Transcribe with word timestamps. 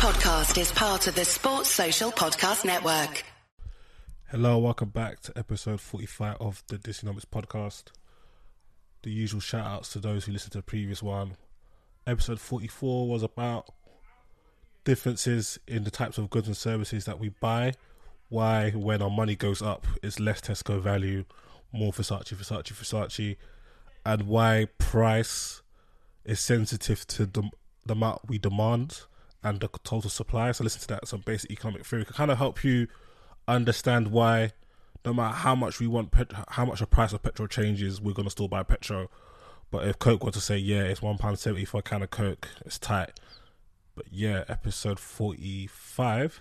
podcast 0.00 0.58
is 0.58 0.72
part 0.72 1.06
of 1.08 1.14
the 1.14 1.26
Sports 1.26 1.68
Social 1.68 2.10
Podcast 2.10 2.64
Network. 2.64 3.22
Hello, 4.30 4.56
welcome 4.56 4.88
back 4.88 5.20
to 5.20 5.32
episode 5.36 5.78
45 5.78 6.38
of 6.40 6.62
the 6.68 6.78
Dysonomics 6.78 7.26
podcast. 7.26 7.92
The 9.02 9.10
usual 9.10 9.40
shout 9.40 9.66
outs 9.66 9.92
to 9.92 9.98
those 9.98 10.24
who 10.24 10.32
listened 10.32 10.52
to 10.52 10.58
the 10.58 10.62
previous 10.62 11.02
one. 11.02 11.36
Episode 12.06 12.40
44 12.40 13.08
was 13.08 13.22
about 13.22 13.66
differences 14.84 15.60
in 15.68 15.84
the 15.84 15.90
types 15.90 16.16
of 16.16 16.30
goods 16.30 16.46
and 16.46 16.56
services 16.56 17.04
that 17.04 17.20
we 17.20 17.28
buy. 17.28 17.74
Why, 18.30 18.70
when 18.70 19.02
our 19.02 19.10
money 19.10 19.36
goes 19.36 19.60
up, 19.60 19.86
it's 20.02 20.18
less 20.18 20.40
Tesco 20.40 20.80
value, 20.80 21.26
more 21.74 21.92
Versace, 21.92 22.34
Versace, 22.34 22.72
Versace, 22.72 23.36
and 24.06 24.22
why 24.22 24.66
price 24.78 25.60
is 26.24 26.40
sensitive 26.40 27.06
to 27.08 27.26
the, 27.26 27.50
the 27.84 27.92
amount 27.92 28.30
we 28.30 28.38
demand 28.38 29.02
and 29.42 29.60
the 29.60 29.68
total 29.84 30.10
supply. 30.10 30.52
So 30.52 30.64
listen 30.64 30.80
to 30.82 30.88
that. 30.88 31.08
Some 31.08 31.20
basic 31.20 31.50
economic 31.50 31.86
theory 31.86 32.04
can 32.04 32.14
kind 32.14 32.30
of 32.30 32.38
help 32.38 32.62
you 32.62 32.88
understand 33.48 34.08
why, 34.08 34.52
no 35.04 35.14
matter 35.14 35.34
how 35.34 35.54
much 35.54 35.80
we 35.80 35.86
want, 35.86 36.10
pet- 36.10 36.32
how 36.48 36.64
much 36.64 36.80
the 36.80 36.86
price 36.86 37.12
of 37.12 37.22
petrol 37.22 37.48
changes, 37.48 38.00
we're 38.00 38.12
gonna 38.12 38.30
still 38.30 38.48
buy 38.48 38.62
petrol. 38.62 39.10
But 39.70 39.86
if 39.86 39.98
Coke 39.98 40.24
were 40.24 40.32
to 40.32 40.40
say, 40.40 40.58
yeah, 40.58 40.82
it's 40.82 41.00
one 41.00 41.16
pound 41.16 41.38
seventy 41.38 41.64
for 41.64 41.78
a 41.78 41.82
can 41.82 42.02
of 42.02 42.10
Coke, 42.10 42.48
it's 42.66 42.78
tight. 42.78 43.18
But 43.94 44.06
yeah, 44.10 44.44
episode 44.48 45.00
forty-five 45.00 46.40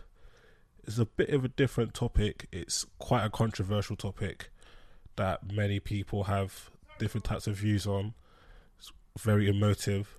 is 0.86 1.00
a 1.00 1.06
bit 1.06 1.30
of 1.30 1.46
a 1.46 1.50
different 1.50 1.94
topic. 1.94 2.48
It's 2.52 2.86
quite 2.98 3.24
a 3.24 3.30
controversial 3.30 3.96
topic 3.96 4.50
that 5.16 5.52
many 5.52 5.80
people 5.80 6.26
have 6.26 6.70
different 6.98 7.24
types 7.24 7.48
of 7.48 7.56
views 7.56 7.86
on. 7.86 8.14
It's 8.78 8.92
very 9.18 9.48
emotive 9.48 10.19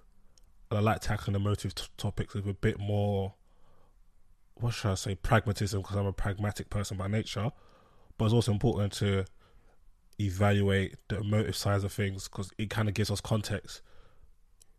and 0.70 0.79
I 0.79 0.83
like 0.83 1.01
tackling 1.01 1.33
the 1.33 1.41
emotive 1.41 1.74
t- 1.74 1.84
topics 1.97 2.34
with 2.34 2.47
a 2.47 2.55
bit 2.55 2.78
more, 2.78 3.34
what 4.55 4.73
should 4.73 4.92
I 4.92 4.95
say, 4.95 5.16
pragmatism 5.16 5.83
because 5.83 5.97
I'm 5.97 6.06
a 6.06 6.12
pragmatic 6.12 6.70
person 6.70 6.97
by 6.97 7.08
nature. 7.08 7.50
But 8.17 8.27
it's 8.27 8.34
also 8.34 8.53
important 8.53 8.92
to 8.95 9.25
evaluate 10.20 10.97
the 11.08 11.19
emotive 11.20 11.56
sides 11.56 11.83
of 11.83 11.92
things 11.92 12.28
because 12.28 12.53
it 12.56 12.70
kind 12.70 12.89
of 12.89 12.95
gives 12.95 13.11
us 13.11 13.20
context 13.20 13.80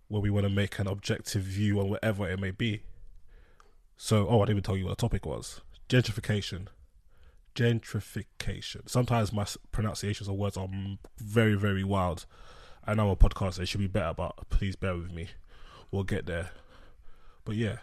where 0.07 0.21
we 0.21 0.29
want 0.29 0.45
to 0.45 0.49
make 0.49 0.79
an 0.79 0.87
objective 0.87 1.41
view 1.41 1.79
on 1.79 1.89
whatever 1.89 2.29
it 2.29 2.39
may 2.39 2.51
be. 2.51 2.83
So, 3.97 4.27
oh, 4.27 4.37
I 4.37 4.45
didn't 4.45 4.51
even 4.51 4.63
tell 4.63 4.77
you 4.77 4.85
what 4.85 4.97
the 4.97 5.01
topic 5.01 5.25
was 5.25 5.61
gentrification. 5.89 6.67
Gentrification. 7.53 8.89
Sometimes 8.89 9.33
my 9.33 9.45
pronunciations 9.73 10.29
of 10.29 10.35
words 10.35 10.55
are 10.55 10.69
very, 11.17 11.55
very 11.55 11.83
wild. 11.83 12.25
I 12.85 12.93
know 12.93 13.11
a 13.11 13.15
podcast, 13.17 13.59
it 13.59 13.67
should 13.67 13.81
be 13.81 13.87
better, 13.87 14.13
but 14.15 14.49
please 14.49 14.77
bear 14.77 14.95
with 14.95 15.11
me 15.11 15.27
we'll 15.91 16.03
get 16.03 16.25
there. 16.25 16.51
But 17.45 17.55
yeah, 17.55 17.77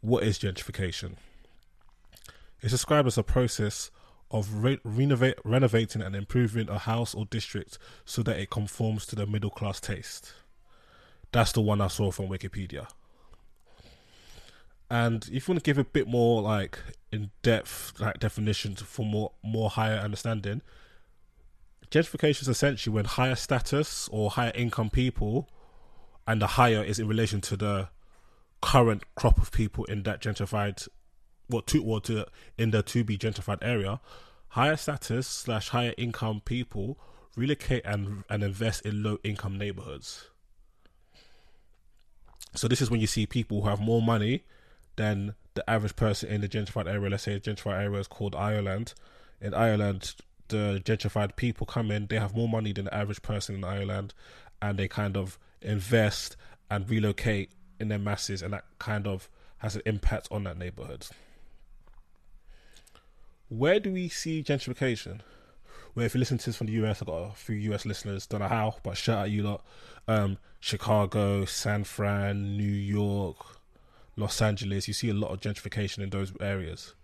what 0.00 0.22
is 0.22 0.38
gentrification? 0.38 1.16
It's 2.60 2.72
described 2.72 3.06
as 3.06 3.18
a 3.18 3.22
process 3.22 3.90
of 4.30 4.64
re- 4.64 4.80
renovate, 4.84 5.38
renovating 5.44 6.02
and 6.02 6.16
improving 6.16 6.68
a 6.68 6.78
house 6.78 7.14
or 7.14 7.24
district 7.26 7.78
so 8.04 8.22
that 8.22 8.38
it 8.38 8.50
conforms 8.50 9.06
to 9.06 9.16
the 9.16 9.26
middle 9.26 9.50
class 9.50 9.80
taste. 9.80 10.32
That's 11.32 11.52
the 11.52 11.60
one 11.60 11.80
I 11.80 11.88
saw 11.88 12.10
from 12.10 12.28
Wikipedia. 12.28 12.88
And 14.90 15.28
if 15.32 15.48
you 15.48 15.52
want 15.52 15.64
to 15.64 15.68
give 15.68 15.78
a 15.78 15.84
bit 15.84 16.06
more 16.06 16.42
like 16.42 16.78
in 17.10 17.30
depth 17.42 17.94
like 17.98 18.20
definitions 18.20 18.82
for 18.82 19.04
more 19.04 19.32
more 19.42 19.70
higher 19.70 19.96
understanding, 19.96 20.62
gentrification 21.90 22.42
is 22.42 22.48
essentially 22.48 22.94
when 22.94 23.04
higher 23.04 23.34
status 23.34 24.08
or 24.12 24.30
higher 24.30 24.52
income 24.54 24.90
people 24.90 25.48
and 26.26 26.42
the 26.42 26.46
higher 26.46 26.82
is 26.82 26.98
in 26.98 27.08
relation 27.08 27.40
to 27.40 27.56
the 27.56 27.88
current 28.62 29.04
crop 29.14 29.38
of 29.38 29.52
people 29.52 29.84
in 29.84 30.02
that 30.04 30.20
gentrified 30.20 30.88
what 31.48 31.66
to 31.66 31.82
or 31.84 32.00
to 32.00 32.26
in 32.58 32.70
the 32.70 32.82
to 32.82 33.04
be 33.04 33.16
gentrified 33.16 33.58
area 33.62 34.00
higher 34.48 34.76
status 34.76 35.26
slash 35.26 35.68
higher 35.68 35.92
income 35.98 36.40
people 36.44 36.98
relocate 37.36 37.84
and 37.84 38.24
and 38.30 38.42
invest 38.42 38.84
in 38.86 39.02
low 39.02 39.18
income 39.22 39.58
neighborhoods. 39.58 40.30
So 42.54 42.66
this 42.66 42.80
is 42.80 42.90
when 42.90 43.00
you 43.00 43.06
see 43.06 43.26
people 43.26 43.60
who 43.60 43.68
have 43.68 43.80
more 43.80 44.00
money 44.00 44.44
than 44.96 45.34
the 45.52 45.68
average 45.68 45.94
person 45.94 46.30
in 46.30 46.40
the 46.40 46.48
gentrified 46.48 46.88
area. 46.88 47.10
Let's 47.10 47.24
say 47.24 47.34
the 47.34 47.40
gentrified 47.40 47.82
area 47.82 48.00
is 48.00 48.08
called 48.08 48.34
ireland. 48.34 48.94
In 49.40 49.52
ireland 49.52 50.14
the 50.48 50.80
gentrified 50.82 51.36
people 51.36 51.66
come 51.66 51.90
in 51.90 52.06
they 52.06 52.18
have 52.18 52.34
more 52.34 52.48
money 52.48 52.72
than 52.72 52.86
the 52.86 52.94
average 52.94 53.20
person 53.20 53.56
in 53.56 53.64
ireland 53.64 54.14
and 54.62 54.78
they 54.78 54.86
kind 54.88 55.16
of 55.16 55.38
invest 55.62 56.36
and 56.70 56.88
relocate 56.88 57.50
in 57.78 57.88
their 57.88 57.98
masses, 57.98 58.42
and 58.42 58.52
that 58.52 58.64
kind 58.78 59.06
of 59.06 59.28
has 59.58 59.76
an 59.76 59.82
impact 59.86 60.28
on 60.30 60.44
that 60.44 60.58
neighborhood. 60.58 61.06
Where 63.48 63.78
do 63.78 63.92
we 63.92 64.08
see 64.08 64.42
gentrification? 64.42 65.20
Well, 65.94 66.04
if 66.04 66.14
you 66.14 66.18
listen 66.18 66.38
to 66.38 66.46
this 66.46 66.56
from 66.56 66.66
the 66.66 66.74
US, 66.84 67.00
I've 67.00 67.06
got 67.06 67.30
a 67.30 67.32
few 67.34 67.56
US 67.72 67.86
listeners, 67.86 68.26
don't 68.26 68.40
know 68.40 68.48
how, 68.48 68.76
but 68.82 68.96
shout 68.96 69.18
out 69.18 69.30
you 69.30 69.42
lot. 69.42 69.64
Um, 70.08 70.38
Chicago, 70.60 71.44
San 71.44 71.84
Fran, 71.84 72.56
New 72.56 72.64
York, 72.64 73.36
Los 74.16 74.42
Angeles, 74.42 74.88
you 74.88 74.94
see 74.94 75.08
a 75.08 75.14
lot 75.14 75.30
of 75.30 75.40
gentrification 75.40 75.98
in 75.98 76.10
those 76.10 76.32
areas. 76.40 76.94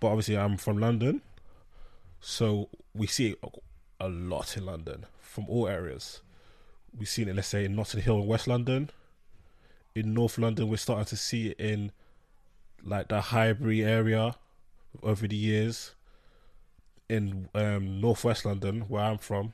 But 0.00 0.08
obviously, 0.08 0.36
I'm 0.36 0.56
from 0.56 0.78
London, 0.78 1.22
so 2.20 2.68
we 2.94 3.06
see 3.06 3.36
a 4.00 4.08
lot 4.08 4.56
in 4.56 4.66
London 4.66 5.06
from 5.20 5.48
all 5.48 5.68
areas 5.68 6.22
we've 6.98 7.08
seen 7.08 7.28
it, 7.28 7.36
let's 7.36 7.48
say, 7.48 7.64
in 7.64 7.74
Notting 7.74 8.00
Hill 8.00 8.20
in 8.20 8.26
West 8.26 8.46
London. 8.46 8.90
In 9.94 10.14
North 10.14 10.38
London, 10.38 10.68
we're 10.68 10.76
starting 10.76 11.04
to 11.06 11.16
see 11.16 11.48
it 11.48 11.60
in 11.60 11.92
like 12.82 13.08
the 13.08 13.20
Highbury 13.20 13.84
area 13.84 14.36
over 15.02 15.26
the 15.28 15.36
years. 15.36 15.94
In 17.08 17.48
um, 17.54 18.00
Northwest 18.00 18.44
London, 18.44 18.82
where 18.82 19.04
I'm 19.04 19.18
from, 19.18 19.52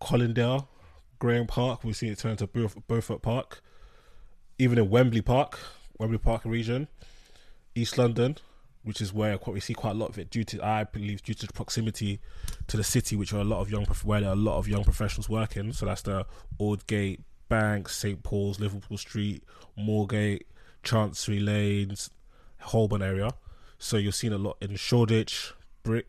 Colindale, 0.00 0.66
Grahame 1.18 1.48
Park, 1.48 1.84
we've 1.84 1.96
seen 1.96 2.12
it 2.12 2.18
turn 2.18 2.36
to 2.36 2.46
Beaufort 2.46 3.22
Park. 3.22 3.62
Even 4.58 4.78
in 4.78 4.90
Wembley 4.90 5.22
Park, 5.22 5.58
Wembley 5.98 6.18
Park 6.18 6.42
region, 6.44 6.88
East 7.74 7.96
London, 7.96 8.36
which 8.84 9.00
is 9.00 9.12
where 9.12 9.38
we 9.46 9.60
see 9.60 9.74
quite 9.74 9.92
a 9.92 9.94
lot 9.94 10.08
of 10.08 10.18
it 10.18 10.30
due 10.30 10.44
to 10.44 10.64
I 10.64 10.84
believe 10.84 11.22
due 11.22 11.34
to 11.34 11.46
the 11.46 11.52
proximity 11.52 12.20
to 12.66 12.76
the 12.76 12.84
city, 12.84 13.16
which 13.16 13.32
are 13.32 13.40
a 13.40 13.44
lot 13.44 13.60
of 13.60 13.70
young 13.70 13.84
where 13.84 14.20
there 14.20 14.30
are 14.30 14.34
a 14.34 14.36
lot 14.36 14.58
of 14.58 14.68
young 14.68 14.84
professionals 14.84 15.28
working. 15.28 15.72
So 15.72 15.86
that's 15.86 16.02
the 16.02 16.26
Aldgate, 16.58 17.20
Bank, 17.48 17.88
St 17.88 18.22
Paul's, 18.22 18.58
Liverpool 18.58 18.98
Street, 18.98 19.44
Moorgate, 19.78 20.42
Chancery 20.82 21.40
Lanes, 21.40 22.10
Holborn 22.60 23.02
area. 23.02 23.30
So 23.78 23.96
you're 23.96 24.12
seeing 24.12 24.32
a 24.32 24.38
lot 24.38 24.56
in 24.60 24.76
Shoreditch, 24.76 25.52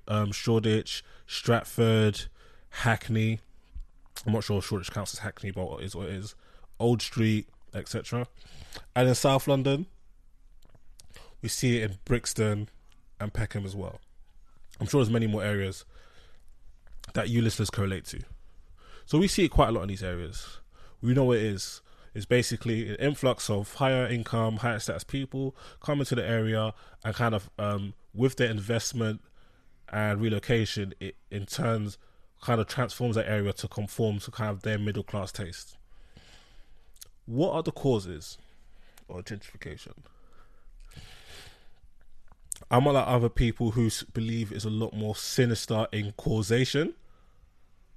um, 0.07 0.31
Shoreditch, 0.31 1.03
Stratford, 1.27 2.25
Hackney. 2.69 3.39
I'm 4.25 4.33
not 4.33 4.43
sure 4.43 4.61
Shoreditch 4.61 4.91
counts 4.91 5.13
as 5.13 5.19
Hackney, 5.19 5.51
but 5.51 5.69
what 5.69 5.83
is 5.83 5.95
what 5.95 6.07
it 6.07 6.15
is. 6.15 6.35
Old 6.79 7.01
Street, 7.01 7.47
etc. 7.73 8.27
And 8.95 9.09
in 9.09 9.15
South 9.15 9.47
London, 9.47 9.87
we 11.43 11.49
see 11.49 11.77
it 11.77 11.91
in 11.91 11.97
Brixton 12.05 12.69
and 13.19 13.33
Peckham 13.33 13.65
as 13.65 13.75
well. 13.75 13.99
I'm 14.79 14.87
sure 14.87 15.01
there's 15.01 15.11
many 15.11 15.27
more 15.27 15.43
areas 15.43 15.83
that 17.13 17.29
you 17.29 17.41
listeners 17.41 17.69
correlate 17.69 18.05
to. 18.05 18.21
So 19.05 19.19
we 19.19 19.27
see 19.27 19.43
it 19.45 19.49
quite 19.49 19.69
a 19.69 19.71
lot 19.73 19.81
in 19.81 19.89
these 19.89 20.01
areas. 20.01 20.59
We 21.01 21.13
know 21.13 21.25
what 21.25 21.37
it 21.37 21.43
is. 21.43 21.81
It's 22.13 22.25
basically 22.25 22.89
an 22.89 22.95
influx 22.95 23.49
of 23.49 23.73
higher 23.73 24.07
income, 24.07 24.57
higher 24.57 24.79
status 24.79 25.03
people 25.03 25.55
coming 25.81 26.05
to 26.05 26.15
the 26.15 26.25
area 26.25 26.73
and 27.03 27.13
kind 27.13 27.35
of 27.35 27.49
um, 27.59 27.93
with 28.13 28.37
their 28.37 28.49
investment 28.49 29.19
and 29.91 30.21
relocation, 30.21 30.93
it 30.99 31.15
in 31.29 31.45
turns 31.45 31.97
kind 32.41 32.61
of 32.61 32.67
transforms 32.67 33.15
that 33.15 33.29
area 33.29 33.51
to 33.53 33.67
conform 33.67 34.19
to 34.19 34.31
kind 34.31 34.49
of 34.49 34.61
their 34.61 34.79
middle 34.79 35.03
class 35.03 35.31
taste. 35.31 35.77
What 37.25 37.53
are 37.53 37.63
the 37.63 37.71
causes 37.71 38.37
of 39.09 39.25
gentrification? 39.25 39.93
I'm 42.71 42.85
like 42.85 43.07
other 43.07 43.29
people 43.29 43.71
who 43.71 43.89
believe 44.13 44.51
it's 44.51 44.65
a 44.65 44.69
lot 44.69 44.93
more 44.93 45.15
sinister 45.15 45.87
in 45.91 46.13
causation 46.13 46.93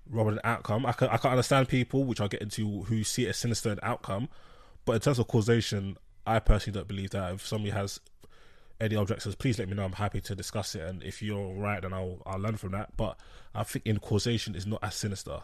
rather 0.09 0.31
than 0.31 0.41
outcome. 0.45 0.87
I 0.87 0.93
can 0.93 1.09
I 1.09 1.17
can 1.17 1.31
understand 1.31 1.69
people, 1.69 2.05
which 2.05 2.21
I'll 2.21 2.29
get 2.29 2.43
into, 2.43 2.83
who 2.85 3.05
see 3.05 3.27
it 3.27 3.31
as 3.31 3.37
sinister 3.37 3.73
in 3.73 3.79
outcome, 3.83 4.29
but 4.85 4.93
in 4.93 5.01
terms 5.01 5.19
of 5.19 5.29
causation, 5.29 5.97
I 6.27 6.39
personally 6.39 6.79
don't 6.79 6.89
believe 6.89 7.11
that. 7.11 7.35
If 7.35 7.47
somebody 7.47 7.71
has 7.71 8.01
any 8.81 8.95
objections, 8.95 9.35
please 9.35 9.59
let 9.59 9.69
me 9.69 9.75
know. 9.75 9.85
I'm 9.85 9.93
happy 9.93 10.21
to 10.23 10.35
discuss 10.35 10.75
it, 10.75 10.83
and 10.83 11.03
if 11.03 11.23
you're 11.23 11.55
right, 11.55 11.83
then 11.83 11.93
I'll 11.93 12.23
I'll 12.27 12.39
learn 12.39 12.57
from 12.57 12.73
that. 12.73 12.97
But 12.97 13.19
I 13.55 13.65
think 13.65 13.87
in 13.87 13.99
causation 13.99 14.55
is 14.55 14.67
not 14.67 14.83
as 14.83 14.95
sinister. 14.95 15.41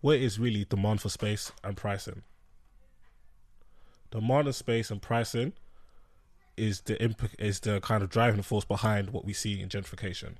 Where 0.00 0.16
is 0.16 0.38
really 0.38 0.64
demand 0.64 1.02
for 1.02 1.10
space 1.10 1.52
and 1.62 1.76
pricing. 1.76 2.22
Demand 4.10 4.48
of 4.48 4.56
space 4.56 4.90
and 4.90 5.00
pricing 5.00 5.52
is 6.60 6.82
the 6.82 7.02
imp- 7.02 7.40
is 7.40 7.60
the 7.60 7.80
kind 7.80 8.02
of 8.02 8.10
driving 8.10 8.42
force 8.42 8.64
behind 8.64 9.10
what 9.10 9.24
we 9.24 9.32
see 9.32 9.60
in 9.60 9.68
gentrification. 9.68 10.34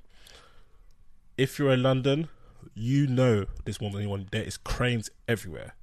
If 1.36 1.58
you're 1.58 1.72
in 1.72 1.82
London, 1.82 2.28
you 2.74 3.06
know 3.06 3.46
this 3.64 3.80
more 3.80 3.90
than 3.90 4.00
anyone. 4.00 4.28
There 4.30 4.42
is 4.42 4.56
cranes 4.56 5.10
everywhere. 5.26 5.74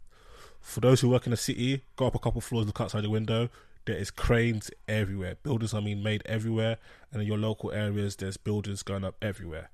For 0.62 0.80
those 0.80 1.02
who 1.02 1.10
work 1.10 1.26
in 1.26 1.32
the 1.32 1.38
city, 1.38 1.84
go 1.96 2.08
up 2.08 2.16
a 2.16 2.20
couple 2.20 2.42
floors, 2.42 2.68
look 2.68 2.80
outside 2.82 3.04
the 3.04 3.10
window. 3.10 3.50
there 3.86 3.96
is 3.96 4.12
cranes 4.12 4.70
everywhere. 4.88 5.38
Buildings 5.44 5.74
are 5.74 5.82
being 5.82 6.04
made 6.04 6.22
everywhere, 6.26 6.78
and 7.12 7.22
in 7.22 7.28
your 7.28 7.38
local 7.38 7.72
areas, 7.72 8.18
there's 8.18 8.36
buildings 8.36 8.84
going 8.84 9.06
up 9.06 9.16
everywhere. 9.22 9.70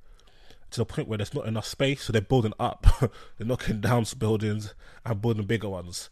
To 0.72 0.78
the 0.80 0.86
point 0.86 1.08
where 1.08 1.18
there's 1.18 1.34
not 1.34 1.48
enough 1.48 1.66
space, 1.66 2.04
so 2.04 2.14
they're 2.14 2.22
building 2.22 2.54
up. 2.60 2.86
they're 3.00 3.48
knocking 3.48 3.82
down 3.82 4.06
buildings 4.18 4.74
and 5.04 5.22
building 5.22 5.46
bigger 5.46 5.70
ones. 5.70 6.10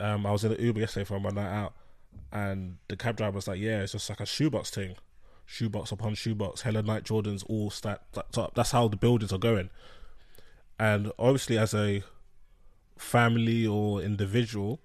Um, 0.00 0.24
I 0.24 0.32
was 0.32 0.44
in 0.44 0.52
an 0.52 0.60
Uber 0.60 0.80
yesterday 0.80 1.04
for 1.04 1.20
my 1.20 1.30
night 1.30 1.52
out, 1.52 1.74
and 2.32 2.78
the 2.88 2.96
cab 2.96 3.16
driver 3.16 3.36
was 3.36 3.48
like, 3.48 3.60
"Yeah, 3.60 3.82
it's 3.82 3.92
just 3.92 4.08
like 4.08 4.20
a 4.20 4.26
shoebox 4.26 4.70
thing, 4.70 4.96
shoebox 5.44 5.92
upon 5.92 6.14
shoebox, 6.14 6.62
hella 6.62 6.82
Nike 6.82 7.04
Jordans 7.04 7.44
all 7.48 7.70
stacked. 7.70 8.18
That's 8.54 8.70
how 8.70 8.88
the 8.88 8.96
buildings 8.96 9.32
are 9.32 9.38
going." 9.38 9.70
And 10.78 11.12
obviously, 11.18 11.58
as 11.58 11.74
a 11.74 12.02
family 12.98 13.66
or 13.66 14.00
individual, 14.00 14.80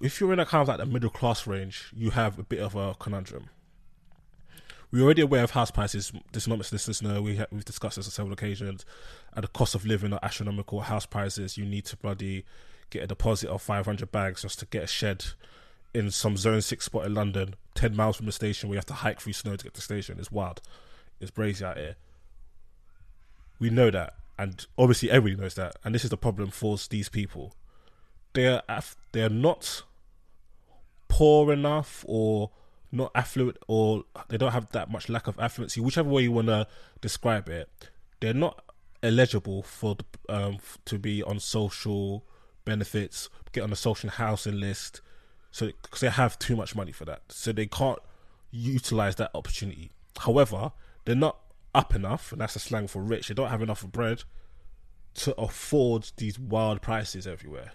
if 0.00 0.20
you're 0.20 0.32
in 0.32 0.38
a 0.38 0.46
kind 0.46 0.62
of 0.62 0.68
like 0.68 0.78
the 0.78 0.86
middle 0.86 1.10
class 1.10 1.46
range, 1.46 1.90
you 1.94 2.10
have 2.10 2.38
a 2.38 2.42
bit 2.42 2.60
of 2.60 2.74
a 2.76 2.94
conundrum. 2.94 3.48
We're 4.92 5.02
already 5.02 5.22
aware 5.22 5.42
of 5.42 5.50
house 5.50 5.70
prices. 5.70 6.12
This 6.32 6.46
not 6.46 6.58
this 6.58 6.86
listener, 6.86 7.20
we 7.20 7.36
ha- 7.38 7.46
we've 7.50 7.64
discussed 7.64 7.96
this 7.96 8.06
on 8.06 8.12
several 8.12 8.34
occasions. 8.34 8.84
At 9.34 9.42
the 9.42 9.48
cost 9.48 9.74
of 9.74 9.84
living 9.84 10.12
are 10.12 10.20
astronomical 10.22 10.80
house 10.80 11.06
prices, 11.06 11.58
you 11.58 11.64
need 11.64 11.86
to 11.86 11.96
bloody 11.96 12.44
get 12.90 13.02
a 13.02 13.06
deposit 13.06 13.48
of 13.48 13.62
500 13.62 14.10
bags 14.10 14.42
just 14.42 14.58
to 14.60 14.66
get 14.66 14.84
a 14.84 14.86
shed 14.86 15.24
in 15.94 16.10
some 16.10 16.36
zone 16.36 16.60
six 16.60 16.84
spot 16.84 17.06
in 17.06 17.14
London, 17.14 17.54
10 17.74 17.96
miles 17.96 18.16
from 18.16 18.26
the 18.26 18.32
station. 18.32 18.68
We 18.68 18.76
have 18.76 18.86
to 18.86 18.94
hike 18.94 19.20
through 19.20 19.32
snow 19.32 19.56
to 19.56 19.64
get 19.64 19.74
to 19.74 19.78
the 19.78 19.84
station. 19.84 20.16
It's 20.18 20.30
wild. 20.32 20.60
It's 21.20 21.30
crazy 21.30 21.64
out 21.64 21.78
here. 21.78 21.96
We 23.58 23.70
know 23.70 23.90
that, 23.90 24.14
and 24.38 24.66
obviously 24.76 25.10
everybody 25.10 25.40
knows 25.40 25.54
that, 25.54 25.76
and 25.82 25.94
this 25.94 26.04
is 26.04 26.10
the 26.10 26.18
problem 26.18 26.50
for 26.50 26.76
these 26.90 27.08
people. 27.08 27.54
They're 28.34 28.60
they're 29.12 29.30
not 29.30 29.82
poor 31.08 31.52
enough 31.52 32.04
or 32.06 32.50
not 32.92 33.10
affluent 33.14 33.56
or 33.66 34.04
they 34.28 34.36
don't 34.36 34.52
have 34.52 34.70
that 34.72 34.90
much 34.90 35.08
lack 35.08 35.26
of 35.26 35.36
affluency, 35.36 35.78
whichever 35.78 36.08
way 36.08 36.22
you 36.24 36.32
want 36.32 36.48
to 36.48 36.66
describe 37.00 37.48
it. 37.48 37.70
They're 38.20 38.34
not 38.34 38.62
eligible 39.02 39.62
for 39.62 39.96
um, 40.28 40.58
to 40.84 40.98
be 40.98 41.22
on 41.22 41.38
social 41.40 42.24
benefits, 42.66 43.30
get 43.52 43.62
on 43.62 43.70
the 43.70 43.76
social 43.76 44.10
housing 44.10 44.60
list, 44.60 45.00
so 45.50 45.68
because 45.82 46.00
they 46.00 46.10
have 46.10 46.38
too 46.38 46.54
much 46.54 46.76
money 46.76 46.92
for 46.92 47.06
that, 47.06 47.22
so 47.30 47.50
they 47.50 47.64
can't 47.64 47.98
utilize 48.50 49.14
that 49.16 49.30
opportunity. 49.34 49.90
However, 50.18 50.72
they're 51.06 51.14
not 51.14 51.38
up 51.74 51.94
enough, 51.94 52.32
and 52.32 52.40
that's 52.42 52.52
the 52.52 52.60
slang 52.60 52.88
for 52.88 53.00
rich. 53.00 53.28
They 53.28 53.34
don't 53.34 53.48
have 53.48 53.62
enough 53.62 53.82
of 53.82 53.92
bread 53.92 54.24
to 55.14 55.34
afford 55.40 56.10
these 56.18 56.38
wild 56.38 56.82
prices 56.82 57.26
everywhere. 57.26 57.72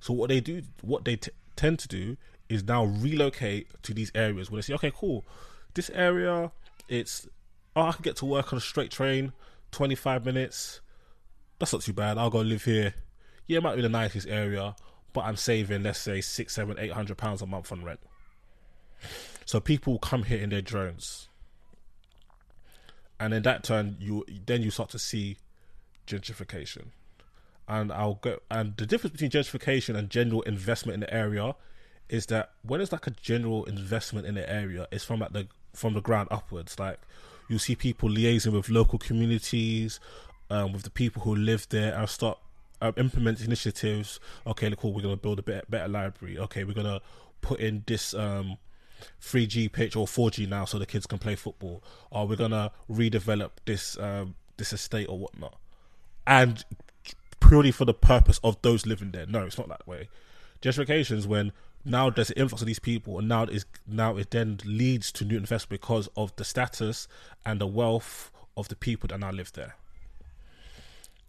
So 0.00 0.12
what 0.12 0.30
they 0.30 0.40
do, 0.40 0.62
what 0.82 1.04
they 1.04 1.14
t- 1.14 1.30
tend 1.54 1.78
to 1.78 1.88
do, 1.88 2.16
is 2.48 2.64
now 2.64 2.84
relocate 2.84 3.68
to 3.82 3.94
these 3.94 4.10
areas 4.14 4.50
where 4.50 4.58
they 4.58 4.66
say, 4.66 4.74
okay, 4.74 4.92
cool, 4.92 5.24
this 5.74 5.90
area, 5.90 6.50
it's 6.88 7.28
oh, 7.76 7.82
I 7.82 7.92
can 7.92 8.02
get 8.02 8.16
to 8.16 8.24
work 8.24 8.52
on 8.52 8.56
a 8.56 8.60
straight 8.60 8.90
train, 8.90 9.32
twenty 9.70 9.94
five 9.94 10.24
minutes. 10.24 10.80
That's 11.58 11.72
not 11.72 11.82
too 11.82 11.92
bad. 11.92 12.18
I'll 12.18 12.30
go 12.30 12.40
live 12.40 12.64
here. 12.64 12.94
Yeah, 13.46 13.58
it 13.58 13.62
might 13.62 13.76
be 13.76 13.82
the 13.82 13.88
nicest 13.88 14.28
area, 14.28 14.74
but 15.12 15.24
I'm 15.24 15.36
saving, 15.36 15.82
let's 15.82 16.00
say, 16.00 16.20
six, 16.20 16.54
seven, 16.54 16.76
eight 16.78 16.92
hundred 16.92 17.16
pounds 17.16 17.42
a 17.42 17.46
month 17.46 17.70
on 17.72 17.84
rent. 17.84 18.00
So 19.44 19.60
people 19.60 19.98
come 19.98 20.24
here 20.24 20.38
in 20.38 20.50
their 20.50 20.60
drones. 20.60 21.28
And 23.18 23.32
in 23.32 23.42
that 23.44 23.62
turn 23.64 23.96
you 23.98 24.26
then 24.44 24.62
you 24.62 24.70
start 24.70 24.90
to 24.90 24.98
see 24.98 25.38
gentrification. 26.06 26.86
And 27.68 27.90
i'll 27.92 28.16
go 28.16 28.40
and 28.50 28.76
the 28.76 28.86
difference 28.86 29.12
between 29.12 29.30
gentrification 29.30 29.96
and 29.96 30.10
general 30.10 30.42
investment 30.42 30.94
in 30.94 31.00
the 31.00 31.12
area 31.12 31.54
is 32.08 32.26
that 32.26 32.50
when 32.62 32.80
it's 32.80 32.92
like 32.92 33.06
a 33.06 33.10
general 33.10 33.64
investment 33.64 34.26
in 34.26 34.34
the 34.34 34.48
area 34.48 34.86
it's 34.92 35.04
from 35.04 35.20
like 35.20 35.32
the 35.32 35.48
from 35.72 35.94
the 35.94 36.00
ground 36.00 36.28
upwards. 36.30 36.78
Like 36.78 36.98
you 37.48 37.58
see 37.58 37.76
people 37.76 38.08
liaising 38.08 38.52
with 38.52 38.68
local 38.68 38.98
communities 38.98 40.00
um, 40.50 40.72
with 40.72 40.82
the 40.82 40.90
people 40.90 41.22
who 41.22 41.34
live 41.34 41.66
there 41.70 41.94
and 41.94 42.08
start 42.08 42.38
um, 42.80 42.92
implement 42.96 43.40
initiatives 43.40 44.20
okay 44.46 44.72
cool 44.76 44.92
we're 44.92 45.02
gonna 45.02 45.16
build 45.16 45.38
a 45.38 45.42
bit 45.42 45.70
better 45.70 45.88
library 45.88 46.38
okay 46.38 46.64
we're 46.64 46.74
gonna 46.74 47.00
put 47.40 47.60
in 47.60 47.82
this 47.86 48.12
um 48.14 48.58
3G 49.20 49.70
pitch 49.72 49.96
or 49.96 50.06
4G 50.06 50.48
now, 50.48 50.64
so 50.64 50.78
the 50.78 50.86
kids 50.86 51.06
can 51.06 51.18
play 51.18 51.34
football. 51.34 51.82
Or 52.10 52.26
we're 52.26 52.36
gonna 52.36 52.72
redevelop 52.90 53.50
this 53.64 53.98
um, 53.98 54.34
this 54.56 54.72
estate 54.72 55.08
or 55.08 55.18
whatnot, 55.18 55.58
and 56.26 56.64
purely 57.40 57.70
for 57.70 57.84
the 57.84 57.94
purpose 57.94 58.40
of 58.42 58.60
those 58.62 58.86
living 58.86 59.10
there. 59.10 59.26
No, 59.26 59.44
it's 59.44 59.58
not 59.58 59.68
that 59.68 59.86
way. 59.86 60.08
Gentrification 60.62 61.16
is 61.16 61.26
when 61.26 61.52
now 61.84 62.10
there's 62.10 62.30
an 62.30 62.38
influx 62.38 62.62
of 62.62 62.66
these 62.66 62.78
people, 62.78 63.18
and 63.18 63.28
now 63.28 63.44
it 63.44 63.50
is 63.50 63.66
now 63.86 64.16
it 64.16 64.30
then 64.30 64.58
leads 64.64 65.12
to 65.12 65.24
new 65.24 65.36
investment 65.36 65.80
because 65.80 66.08
of 66.16 66.34
the 66.36 66.44
status 66.44 67.06
and 67.44 67.60
the 67.60 67.66
wealth 67.66 68.30
of 68.56 68.68
the 68.68 68.76
people 68.76 69.08
that 69.08 69.18
now 69.18 69.30
live 69.30 69.52
there. 69.52 69.76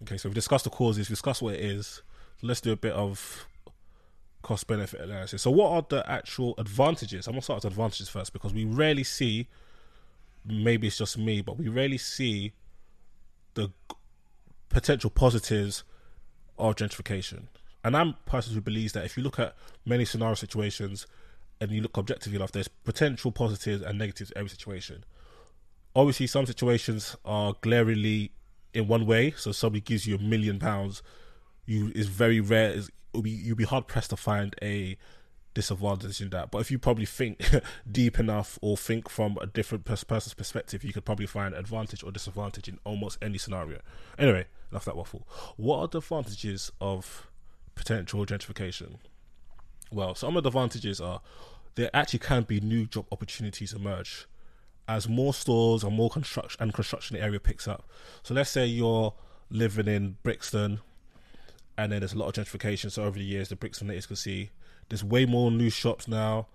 Okay, 0.04 0.18
so 0.18 0.30
we've 0.30 0.36
discussed 0.36 0.64
the 0.64 0.70
causes, 0.70 1.10
we've 1.10 1.16
discussed 1.16 1.42
what 1.42 1.56
it 1.56 1.62
is. 1.62 2.02
let's 2.44 2.62
do 2.62 2.72
a 2.72 2.76
bit 2.76 2.94
of 2.94 3.48
cost 4.44 4.68
benefit 4.68 5.02
analysis. 5.02 5.42
So, 5.42 5.52
what 5.52 5.72
are 5.72 5.86
the 5.88 6.10
actual 6.10 6.54
advantages? 6.58 7.28
I'm 7.28 7.34
gonna 7.34 7.42
start 7.42 7.64
with 7.64 7.74
advantages 7.74 8.08
first 8.08 8.32
because 8.32 8.54
we 8.54 8.66
rarely 8.66 9.04
see. 9.04 9.48
Maybe 10.46 10.88
it's 10.88 10.98
just 10.98 11.18
me, 11.18 11.42
but 11.42 11.58
we 11.58 11.68
rarely 11.68 11.98
see 11.98 12.54
the 13.56 13.72
potential 14.70 15.10
positives 15.10 15.84
of 16.58 16.76
gentrification. 16.76 17.48
And 17.84 17.98
I'm 17.98 18.10
a 18.10 18.30
person 18.30 18.54
who 18.54 18.62
believes 18.62 18.94
that 18.94 19.04
if 19.04 19.18
you 19.18 19.24
look 19.24 19.40
at 19.40 19.56
many 19.86 20.06
scenario 20.06 20.36
situations 20.36 21.08
and 21.60 21.72
you 21.72 21.82
look 21.82 21.98
objectively 21.98 22.38
enough, 22.38 22.52
there's 22.52 22.68
potential 22.68 23.32
positives 23.32 23.82
and 23.82 23.98
negatives 23.98 24.32
every 24.36 24.50
situation. 24.50 25.04
Obviously, 25.96 26.28
some 26.28 26.46
situations 26.46 27.18
are 27.26 27.56
glaringly 27.62 28.32
in 28.78 28.88
one 28.88 29.06
way. 29.06 29.32
So 29.32 29.52
somebody 29.52 29.82
gives 29.82 30.08
you 30.08 30.16
a 30.16 30.20
million 30.20 30.60
pounds, 30.60 31.02
you 31.66 31.92
is 31.96 32.08
very 32.08 32.40
rare. 32.40 32.70
Is 32.70 32.92
be 33.22 33.32
you'll 33.32 33.58
be 33.58 33.64
hard 33.64 33.88
pressed 33.88 34.12
to 34.12 34.16
find 34.16 34.56
a 34.62 34.98
disadvantage 35.54 36.22
in 36.22 36.30
that. 36.30 36.52
But 36.52 36.60
if 36.60 36.70
you 36.70 36.78
probably 36.78 37.06
think 37.06 37.44
deep 37.92 38.20
enough 38.20 38.60
or 38.62 38.78
think 38.78 39.10
from 39.10 39.38
a 39.42 39.48
different 39.48 39.86
person's 39.86 40.36
perspective, 40.36 40.84
you 40.84 40.94
could 40.94 41.04
probably 41.04 41.26
find 41.26 41.56
advantage 41.56 42.04
or 42.04 42.12
disadvantage 42.12 42.68
in 42.68 42.78
almost 42.84 43.18
any 43.24 43.40
scenario. 43.40 43.80
Anyway, 44.20 44.46
enough 44.72 44.86
that 44.86 44.96
waffle. 44.96 45.28
What 45.56 45.80
are 45.80 45.88
the 45.88 45.98
advantages 45.98 46.72
of 46.80 47.28
potential 47.74 48.24
gentrification? 48.26 48.98
Well, 49.92 50.14
some 50.14 50.38
of 50.38 50.44
the 50.44 50.50
advantages 50.50 51.02
are 51.02 51.22
there 51.74 51.90
actually 51.94 52.20
can 52.20 52.44
be 52.44 52.60
new 52.60 52.86
job 52.86 53.08
opportunities 53.12 53.74
emerge 53.74 54.28
as 54.88 55.08
more 55.08 55.34
stores 55.34 55.84
and 55.84 55.96
more 55.96 56.10
construction 56.10 56.62
and 56.62 56.74
construction 56.74 57.18
area 57.18 57.40
picks 57.40 57.68
up. 57.68 57.86
So 58.24 58.34
let's 58.34 58.50
say 58.50 58.66
you're 58.66 59.14
living 59.50 59.88
in 59.88 60.18
Brixton 60.24 60.80
and 61.78 61.92
then 61.92 62.00
there's 62.00 62.14
a 62.14 62.18
lot 62.18 62.36
of 62.36 62.46
gentrification. 62.46 62.92
So 62.92 63.04
over 63.04 63.20
the 63.20 63.26
years, 63.26 63.50
the 63.50 63.56
Brixton 63.56 63.88
natives 63.88 64.08
can 64.08 64.16
see 64.16 64.50
there's 64.90 65.04
way 65.04 65.26
more 65.26 65.52
new 65.52 65.70
shops 65.70 66.08
now. 66.08 66.48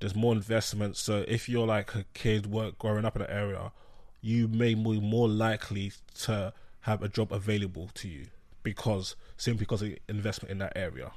There's 0.00 0.14
more 0.14 0.32
investment. 0.32 0.96
So 0.96 1.24
if 1.26 1.48
you're 1.48 1.66
like 1.66 1.94
a 1.94 2.04
kid 2.14 2.46
work 2.46 2.78
growing 2.78 3.04
up 3.04 3.16
in 3.16 3.22
an 3.22 3.30
area, 3.30 3.72
you 4.20 4.48
may 4.48 4.74
be 4.74 5.00
more 5.00 5.28
likely 5.28 5.92
to 6.20 6.52
have 6.80 7.02
a 7.02 7.08
job 7.08 7.32
available 7.32 7.90
to 7.94 8.08
you 8.08 8.26
because 8.62 9.16
simply 9.36 9.60
because 9.60 9.82
of 9.82 9.96
investment 10.08 10.50
in 10.50 10.58
that 10.58 10.72
area. 10.76 11.10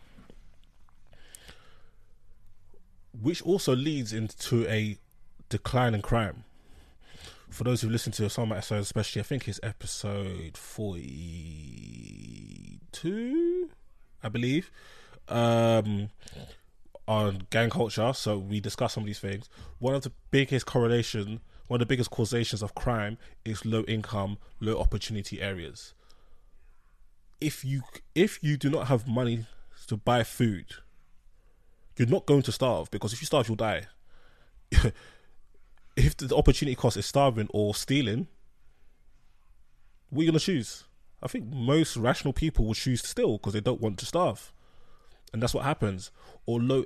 Which 3.21 3.41
also 3.43 3.75
leads 3.75 4.12
into 4.12 4.67
a 4.67 4.97
decline 5.49 5.93
in 5.93 6.01
crime. 6.01 6.43
For 7.49 7.63
those 7.63 7.81
who've 7.81 7.91
listened 7.91 8.15
to 8.15 8.45
my 8.45 8.57
episodes, 8.57 8.87
especially 8.87 9.21
I 9.21 9.23
think 9.23 9.47
it's 9.47 9.59
episode 9.63 10.57
forty 10.57 12.15
two, 12.91 13.69
I 14.23 14.29
believe, 14.29 14.71
um, 15.29 16.09
on 17.07 17.47
gang 17.49 17.69
culture. 17.69 18.11
So 18.13 18.37
we 18.37 18.59
discuss 18.59 18.93
some 18.93 19.03
of 19.03 19.07
these 19.07 19.19
things. 19.19 19.49
One 19.79 19.95
of 19.95 20.01
the 20.01 20.11
biggest 20.31 20.65
correlation, 20.65 21.39
one 21.67 21.81
of 21.81 21.87
the 21.87 21.91
biggest 21.91 22.11
causations 22.11 22.61
of 22.61 22.75
crime 22.75 23.17
is 23.45 23.65
low 23.65 23.83
income, 23.83 24.37
low 24.59 24.79
opportunity 24.79 25.41
areas. 25.41 25.93
If 27.39 27.63
you 27.63 27.83
if 28.15 28.43
you 28.43 28.57
do 28.57 28.69
not 28.69 28.87
have 28.87 29.07
money 29.07 29.45
to 29.87 29.97
buy 29.97 30.23
food, 30.23 30.65
you're 31.97 32.07
not 32.07 32.25
going 32.25 32.41
to 32.43 32.51
starve 32.51 32.91
because 32.91 33.13
if 33.13 33.21
you 33.21 33.27
starve, 33.27 33.47
you'll 33.47 33.55
die. 33.55 33.83
if 35.95 36.17
the 36.17 36.35
opportunity 36.35 36.75
cost 36.75 36.97
is 36.97 37.05
starving 37.05 37.47
or 37.51 37.73
stealing, 37.73 38.27
what 40.09 40.21
are 40.21 40.23
you 40.23 40.31
gonna 40.31 40.39
choose? 40.39 40.83
I 41.23 41.27
think 41.27 41.45
most 41.51 41.97
rational 41.97 42.33
people 42.33 42.65
will 42.65 42.73
choose 42.73 43.01
to 43.01 43.07
steal 43.07 43.37
because 43.37 43.53
they 43.53 43.61
don't 43.61 43.81
want 43.81 43.97
to 43.99 44.05
starve, 44.05 44.51
and 45.33 45.41
that's 45.41 45.53
what 45.53 45.63
happens. 45.63 46.11
Or 46.45 46.59
low, 46.59 46.83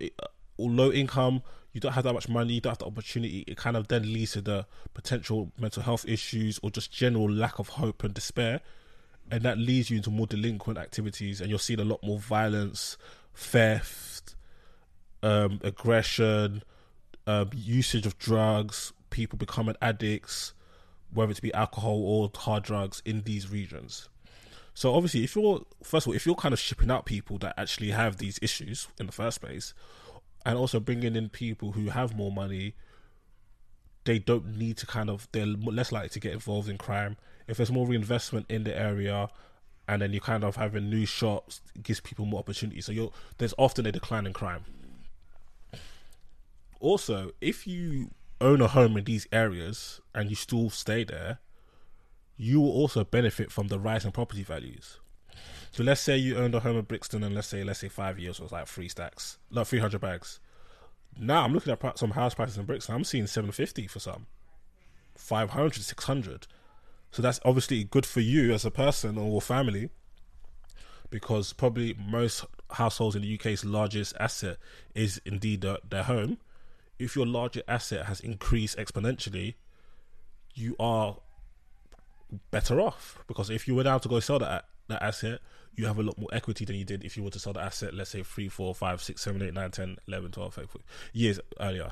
or 0.58 0.70
low 0.70 0.92
income, 0.92 1.42
you 1.74 1.82
don't 1.82 1.94
have 1.94 2.04
that 2.04 2.14
much 2.14 2.30
money, 2.30 2.54
you 2.54 2.62
don't 2.62 2.72
have 2.72 2.78
the 2.80 2.86
opportunity. 2.86 3.44
It 3.48 3.58
kind 3.58 3.76
of 3.76 3.88
then 3.88 4.04
leads 4.14 4.34
to 4.34 4.42
the 4.42 4.66
potential 4.94 5.52
mental 5.60 5.84
health 5.84 6.06
issues 6.08 6.60
or 6.64 6.70
just 6.70 6.92
general 6.92 7.30
lack 7.30 7.60
of 7.60 7.70
hope 7.70 8.04
and 8.04 8.14
despair, 8.14 8.62
and 9.32 9.44
that 9.44 9.58
leads 9.58 9.90
you 9.90 9.98
into 9.98 10.12
more 10.12 10.28
delinquent 10.28 10.80
activities, 10.80 11.42
and 11.42 11.50
you're 11.50 11.60
seeing 11.60 11.80
a 11.80 11.86
lot 11.86 12.02
more 12.04 12.20
violence, 12.20 12.98
theft, 13.34 14.36
um, 15.22 15.60
aggression, 15.64 16.64
um, 17.28 17.50
usage 17.54 18.06
of 18.06 18.18
drugs, 18.18 18.94
people 19.10 19.38
becoming 19.38 19.76
addicts, 19.82 20.54
whether 21.12 21.32
it 21.32 21.42
be 21.42 21.54
alcohol 21.54 22.04
or 22.04 22.32
hard 22.36 22.64
drugs 22.64 23.02
in 23.06 23.24
these 23.24 23.50
regions. 23.50 24.10
So 24.74 24.96
obviously, 24.96 25.24
if 25.24 25.36
you're 25.36 25.66
first 25.84 26.06
of 26.06 26.10
all, 26.10 26.16
if 26.16 26.26
you're 26.26 26.36
kind 26.36 26.54
of 26.54 26.60
shipping 26.60 26.90
out 26.90 27.06
people 27.06 27.38
that 27.40 27.54
actually 27.58 27.92
have 27.92 28.18
these 28.18 28.40
issues 28.42 28.88
in 29.00 29.08
the 29.08 29.12
first 29.12 29.42
place, 29.42 29.74
and 30.46 30.58
also 30.58 30.80
bringing 30.80 31.16
in 31.16 31.30
people 31.30 31.74
who 31.74 31.90
have 31.90 32.16
more 32.16 32.32
money, 32.32 32.76
they 34.06 34.20
don't 34.20 34.58
need 34.58 34.78
to 34.78 34.86
kind 34.86 35.10
of 35.10 35.28
they're 35.32 35.46
less 35.46 35.92
likely 35.92 36.10
to 36.10 36.20
get 36.20 36.34
involved 36.34 36.70
in 36.70 36.78
crime. 36.78 37.18
If 37.48 37.58
there's 37.58 37.72
more 37.72 37.88
reinvestment 37.88 38.46
in 38.48 38.64
the 38.64 38.78
area, 38.78 39.28
and 39.88 40.02
then 40.02 40.14
you 40.14 40.22
kind 40.22 40.44
of 40.44 40.56
having 40.56 40.90
new 40.90 41.06
shops, 41.06 41.62
gives 41.82 42.00
people 42.00 42.26
more 42.26 42.40
opportunity. 42.40 42.80
So 42.80 42.92
you're 42.92 43.12
there's 43.38 43.54
often 43.58 43.86
a 43.86 43.92
decline 43.92 44.26
in 44.26 44.34
crime. 44.34 44.64
Also, 46.80 47.32
if 47.42 47.68
you 47.68 48.12
own 48.42 48.62
a 48.62 48.68
home 48.68 48.98
in 48.98 49.04
these 49.04 49.28
areas 49.32 50.02
and 50.14 50.30
you 50.30 50.36
still 50.36 50.70
stay 50.70 51.04
there, 51.04 51.40
you 52.38 52.62
will 52.62 52.72
also 52.72 53.04
benefit 53.04 53.52
from 53.52 53.68
the 53.68 53.80
rise 53.80 54.06
in 54.06 54.12
property 54.12 54.44
values. 54.44 55.00
So 55.72 55.84
let's 55.84 56.02
say 56.02 56.18
you 56.18 56.38
owned 56.38 56.56
a 56.56 56.62
home 56.62 56.78
in 56.78 56.86
Brixton 56.86 57.24
and 57.24 57.36
let's 57.36 57.48
say 57.48 57.64
let's 57.64 57.80
say 57.80 57.90
five 57.90 58.18
years 58.18 58.40
was 58.40 58.52
like 58.52 58.68
three 58.68 58.88
stacks, 58.90 59.38
not 59.52 59.68
three 59.68 59.80
hundred 59.80 60.02
bags. 60.02 60.40
Now 61.18 61.44
I'm 61.44 61.54
looking 61.54 61.74
at 61.74 62.00
some 62.00 62.12
house 62.12 62.34
prices 62.34 62.58
in 62.58 62.66
Brixton. 62.66 62.96
I'm 62.96 63.04
seeing 63.04 63.28
seven 63.28 63.52
fifty 63.52 63.88
for 63.88 64.00
some, 64.00 64.26
500, 65.16 65.76
600. 65.76 66.48
So 67.12 67.22
that's 67.22 67.40
obviously 67.44 67.84
good 67.84 68.06
for 68.06 68.22
you 68.22 68.54
as 68.54 68.66
a 68.66 68.72
person 68.72 69.18
or 69.18 69.42
family, 69.42 69.90
because 71.10 71.54
probably 71.54 71.96
most 72.00 72.46
households 72.72 73.16
in 73.16 73.24
the 73.24 73.36
UK's 73.36 73.66
largest 73.66 74.16
asset 74.20 74.58
is 74.94 75.20
indeed 75.26 75.62
their, 75.62 75.78
their 75.88 76.04
home. 76.04 76.38
If 77.00 77.16
your 77.16 77.26
larger 77.26 77.64
asset 77.68 78.06
has 78.06 78.20
increased 78.20 78.78
exponentially, 78.78 79.56
you 80.54 80.76
are 80.80 81.18
better 82.52 82.80
off 82.80 83.24
because 83.28 83.50
if 83.50 83.68
you 83.68 83.74
were 83.74 83.84
now 83.84 83.98
to 83.98 84.08
go 84.08 84.20
sell 84.20 84.38
that 84.40 84.66
that 84.90 85.02
asset, 85.02 85.40
you 85.76 85.86
have 85.86 85.98
a 85.98 86.04
lot 86.04 86.18
more 86.18 86.30
equity 86.34 86.66
than 86.66 86.76
you 86.76 86.84
did 86.84 87.04
if 87.06 87.16
you 87.16 87.24
were 87.24 87.30
to 87.30 87.40
sell 87.40 87.54
the 87.54 87.62
asset, 87.62 87.94
let's 87.94 88.10
say 88.10 88.22
3, 88.22 88.50
4, 88.50 88.76
5, 88.76 89.02
6, 89.02 89.22
7, 89.22 89.42
8, 89.42 89.54
9, 89.54 89.72
10, 89.72 89.98
11, 90.08 90.32
12 90.32 90.60
years 91.14 91.40
earlier. 91.60 91.92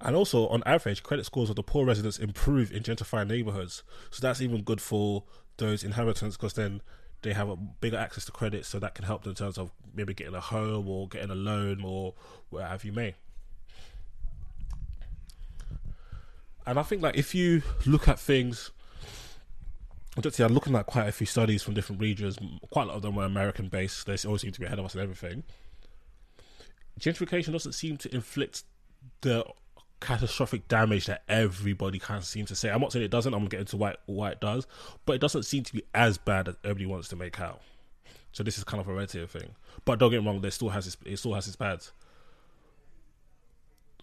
And 0.00 0.16
also, 0.16 0.48
on 0.48 0.62
average, 0.66 1.02
credit 1.02 1.24
scores 1.24 1.50
of 1.50 1.56
the 1.56 1.62
poor 1.62 1.86
residents 1.86 2.18
improve 2.18 2.72
in 2.72 2.82
gentrified 2.82 3.28
neighborhoods. 3.28 3.84
So 4.10 4.20
that's 4.20 4.40
even 4.40 4.62
good 4.62 4.80
for 4.80 5.22
those 5.58 5.84
inhabitants 5.84 6.36
because 6.36 6.54
then 6.54 6.82
they 7.22 7.32
have 7.32 7.48
a 7.48 7.56
bigger 7.56 7.96
access 7.96 8.24
to 8.26 8.32
credit, 8.32 8.66
so 8.66 8.78
that 8.80 8.94
can 8.94 9.04
help 9.04 9.22
them 9.22 9.30
in 9.30 9.36
terms 9.36 9.56
of 9.56 9.70
maybe 9.94 10.12
getting 10.12 10.34
a 10.34 10.40
home 10.40 10.88
or 10.88 11.08
getting 11.08 11.30
a 11.30 11.34
loan 11.34 11.82
or 11.84 12.14
whatever 12.50 12.86
you 12.86 12.92
may. 12.92 13.14
And 16.66 16.78
I 16.78 16.82
think 16.82 17.02
like 17.02 17.16
if 17.16 17.34
you 17.34 17.62
look 17.84 18.08
at 18.08 18.18
things 18.18 18.70
see. 20.30 20.42
I'm 20.42 20.54
looking 20.54 20.74
at 20.76 20.86
quite 20.86 21.08
a 21.08 21.12
few 21.12 21.26
studies 21.26 21.62
from 21.62 21.74
different 21.74 22.00
regions. 22.00 22.38
Quite 22.70 22.84
a 22.84 22.86
lot 22.86 22.96
of 22.96 23.02
them 23.02 23.16
were 23.16 23.24
American 23.24 23.68
based. 23.68 24.06
They 24.06 24.16
always 24.26 24.42
seem 24.42 24.52
to 24.52 24.60
be 24.60 24.66
ahead 24.66 24.78
of 24.78 24.84
us 24.84 24.94
in 24.94 25.00
everything. 25.00 25.42
Gentrification 27.00 27.52
doesn't 27.52 27.72
seem 27.72 27.96
to 27.98 28.14
inflict 28.14 28.62
the 29.22 29.44
catastrophic 30.00 30.68
damage 30.68 31.06
that 31.06 31.22
everybody 31.28 31.98
kind 31.98 32.18
of 32.18 32.24
seems 32.24 32.48
to 32.48 32.54
say. 32.54 32.70
I'm 32.70 32.80
not 32.80 32.92
saying 32.92 33.04
it 33.04 33.10
doesn't. 33.10 33.32
I'm 33.34 33.40
gonna 33.40 33.50
get 33.50 33.60
into 33.60 33.76
why 33.76 33.96
why 34.06 34.30
it 34.30 34.40
does, 34.40 34.66
but 35.04 35.14
it 35.14 35.20
doesn't 35.20 35.44
seem 35.44 35.64
to 35.64 35.72
be 35.72 35.82
as 35.94 36.18
bad 36.18 36.48
as 36.48 36.56
everybody 36.62 36.86
wants 36.86 37.08
to 37.08 37.16
make 37.16 37.40
out. 37.40 37.60
So 38.32 38.42
this 38.42 38.58
is 38.58 38.64
kind 38.64 38.80
of 38.80 38.88
a 38.88 38.92
relative 38.92 39.30
thing. 39.30 39.54
But 39.84 39.98
don't 39.98 40.10
get 40.10 40.20
me 40.20 40.26
wrong. 40.26 40.40
There 40.40 40.50
still 40.50 40.70
has 40.70 40.86
its, 40.86 40.96
it 41.04 41.16
still 41.18 41.34
has 41.34 41.46
its 41.46 41.56
pads. 41.56 41.92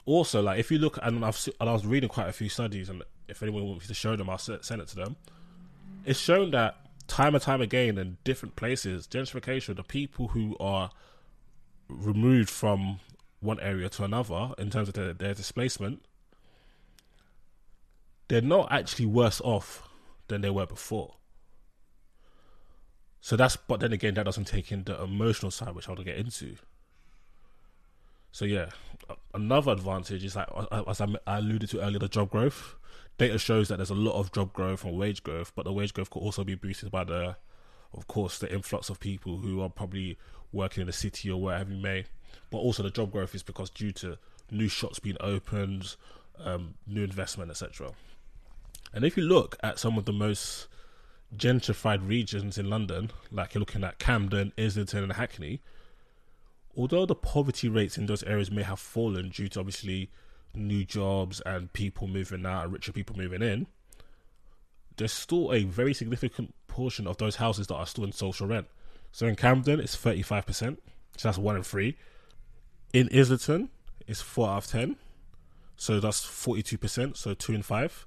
Also, 0.05 0.41
like 0.41 0.59
if 0.59 0.71
you 0.71 0.79
look, 0.79 0.97
and 1.01 1.23
I've 1.23 1.47
and 1.59 1.69
I 1.69 1.73
was 1.73 1.85
reading 1.85 2.09
quite 2.09 2.27
a 2.27 2.33
few 2.33 2.49
studies, 2.49 2.89
and 2.89 3.03
if 3.27 3.41
anyone 3.43 3.65
wants 3.65 3.87
to 3.87 3.93
show 3.93 4.15
them, 4.15 4.29
I'll 4.29 4.37
send 4.37 4.81
it 4.81 4.87
to 4.87 4.95
them 4.95 5.15
it's 6.05 6.19
shown 6.19 6.51
that 6.51 6.77
time 7.07 7.35
and 7.35 7.43
time 7.43 7.61
again 7.61 7.97
in 7.97 8.17
different 8.23 8.55
places, 8.55 9.07
gentrification, 9.07 9.75
the 9.75 9.83
people 9.83 10.29
who 10.29 10.55
are 10.59 10.91
removed 11.87 12.49
from 12.49 12.99
one 13.39 13.59
area 13.59 13.89
to 13.89 14.03
another 14.03 14.51
in 14.57 14.69
terms 14.69 14.87
of 14.87 14.93
their, 14.93 15.13
their 15.13 15.33
displacement, 15.33 16.03
they're 18.27 18.41
not 18.41 18.71
actually 18.71 19.05
worse 19.05 19.41
off 19.41 19.89
than 20.27 20.41
they 20.41 20.49
were 20.49 20.65
before. 20.65 21.15
So 23.19 23.35
that's, 23.35 23.55
but 23.55 23.81
then 23.81 23.93
again, 23.93 24.15
that 24.15 24.23
doesn't 24.23 24.45
take 24.45 24.71
in 24.71 24.83
the 24.85 25.01
emotional 25.01 25.51
side, 25.51 25.75
which 25.75 25.87
I 25.87 25.91
want 25.91 25.99
to 25.99 26.05
get 26.05 26.17
into. 26.17 26.55
So 28.31 28.45
yeah, 28.45 28.67
another 29.33 29.71
advantage 29.71 30.23
is 30.23 30.35
like 30.35 30.47
as 30.87 31.01
I 31.01 31.07
alluded 31.27 31.69
to 31.71 31.81
earlier, 31.81 31.99
the 31.99 32.07
job 32.07 32.29
growth 32.29 32.75
data 33.17 33.37
shows 33.37 33.67
that 33.67 33.77
there's 33.77 33.91
a 33.91 33.95
lot 33.95 34.19
of 34.19 34.31
job 34.31 34.51
growth 34.51 34.83
and 34.83 34.97
wage 34.97 35.21
growth, 35.21 35.51
but 35.55 35.65
the 35.65 35.71
wage 35.71 35.93
growth 35.93 36.09
could 36.09 36.21
also 36.21 36.43
be 36.43 36.55
boosted 36.55 36.89
by 36.89 37.03
the, 37.03 37.35
of 37.93 38.07
course, 38.07 38.39
the 38.39 38.51
influx 38.51 38.89
of 38.89 38.99
people 38.99 39.37
who 39.37 39.61
are 39.61 39.69
probably 39.69 40.17
working 40.51 40.81
in 40.81 40.87
the 40.87 40.93
city 40.93 41.29
or 41.29 41.39
wherever 41.39 41.71
you 41.71 41.79
may. 41.79 42.05
But 42.49 42.57
also 42.57 42.81
the 42.81 42.89
job 42.89 43.11
growth 43.11 43.35
is 43.35 43.43
because 43.43 43.69
due 43.69 43.91
to 43.93 44.17
new 44.49 44.67
shops 44.67 44.97
being 44.97 45.17
opened, 45.19 45.95
um, 46.39 46.73
new 46.87 47.03
investment, 47.03 47.51
etc. 47.51 47.91
And 48.93 49.05
if 49.05 49.15
you 49.15 49.23
look 49.23 49.55
at 49.61 49.77
some 49.77 49.99
of 49.99 50.05
the 50.05 50.13
most 50.13 50.67
gentrified 51.37 52.07
regions 52.07 52.57
in 52.57 52.69
London, 52.69 53.11
like 53.29 53.53
you're 53.53 53.59
looking 53.59 53.83
at 53.83 53.99
Camden, 53.99 54.51
Islington, 54.57 55.03
and 55.03 55.13
Hackney, 55.13 55.61
although 56.75 57.05
the 57.05 57.15
poverty 57.15 57.67
rates 57.67 57.97
in 57.97 58.05
those 58.05 58.23
areas 58.23 58.51
may 58.51 58.63
have 58.63 58.79
fallen 58.79 59.29
due 59.29 59.47
to 59.49 59.59
obviously 59.59 60.09
new 60.53 60.83
jobs 60.83 61.41
and 61.45 61.71
people 61.73 62.07
moving 62.07 62.45
out 62.45 62.65
and 62.65 62.73
richer 62.73 62.91
people 62.91 63.15
moving 63.15 63.41
in, 63.41 63.67
there's 64.97 65.13
still 65.13 65.51
a 65.51 65.63
very 65.63 65.93
significant 65.93 66.53
portion 66.67 67.07
of 67.07 67.17
those 67.17 67.37
houses 67.37 67.67
that 67.67 67.75
are 67.75 67.85
still 67.85 68.03
in 68.03 68.11
social 68.11 68.47
rent. 68.47 68.67
So 69.11 69.27
in 69.27 69.35
Camden, 69.35 69.79
it's 69.79 69.95
35%, 69.95 70.77
so 71.17 71.27
that's 71.27 71.37
one 71.37 71.57
in 71.57 71.63
three. 71.63 71.97
In 72.93 73.09
Islington, 73.13 73.69
it's 74.07 74.21
four 74.21 74.49
out 74.49 74.57
of 74.57 74.67
10, 74.67 74.95
so 75.75 75.99
that's 75.99 76.25
42%, 76.25 77.17
so 77.17 77.33
two 77.33 77.53
in 77.53 77.61
five. 77.61 78.05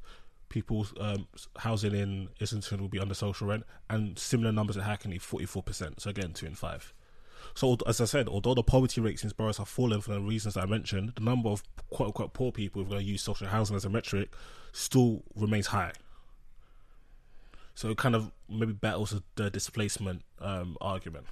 People 0.49 0.87
um, 1.01 1.27
housing 1.59 1.95
in 1.95 2.29
Islington 2.41 2.81
will 2.81 2.89
be 2.89 3.01
under 3.01 3.15
social 3.15 3.49
rent, 3.49 3.65
and 3.91 4.19
similar 4.19 4.53
numbers 4.53 4.77
in 4.77 4.83
Hackney, 4.83 5.19
44%, 5.19 6.01
so 6.01 6.11
again, 6.11 6.33
two 6.33 6.47
in 6.47 6.55
five. 6.55 6.94
So, 7.55 7.77
as 7.87 8.01
I 8.01 8.05
said, 8.05 8.29
although 8.29 8.55
the 8.55 8.65
poverty 8.65 9.01
rates 9.01 9.23
in 9.23 9.31
boroughs 9.31 9.59
have 9.59 9.69
fallen 9.69 10.01
for 10.01 10.13
the 10.13 10.21
reasons 10.21 10.57
I 10.57 10.67
mentioned, 10.67 11.13
the 11.15 11.23
number 11.23 11.49
of 11.49 11.63
quote 11.91 12.09
unquote 12.09 12.33
poor 12.33 12.51
people 12.51 12.83
who 12.83 12.89
are 12.89 12.91
going 12.91 13.05
to 13.05 13.11
use 13.11 13.23
social 13.23 13.47
housing 13.47 13.77
as 13.77 13.85
a 13.85 13.89
metric 13.89 14.35
still 14.73 15.23
remains 15.37 15.69
high. 15.69 15.93
So, 17.77 17.91
it 17.91 17.97
kind 17.97 18.17
of 18.17 18.33
maybe 18.49 18.73
battles 18.73 19.15
the 19.37 19.51
displacement 19.51 20.23
um, 20.41 20.77
argument. 20.81 21.27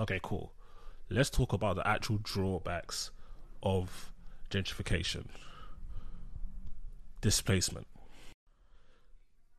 Okay, 0.00 0.18
cool. 0.22 0.52
Let's 1.08 1.30
talk 1.30 1.52
about 1.52 1.76
the 1.76 1.86
actual 1.86 2.18
drawbacks 2.24 3.12
of 3.62 4.12
gentrification. 4.50 5.26
Displacement. 7.20 7.86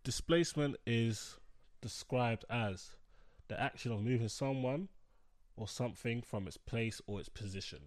Displacement 0.03 0.75
is 0.85 1.37
described 1.81 2.43
as 2.49 2.91
the 3.47 3.59
action 3.59 3.93
of 3.93 4.01
moving 4.01 4.27
someone 4.27 4.89
or 5.57 5.67
something 5.67 6.21
from 6.21 6.47
its 6.47 6.57
place 6.57 7.01
or 7.07 7.19
its 7.19 7.29
position. 7.29 7.79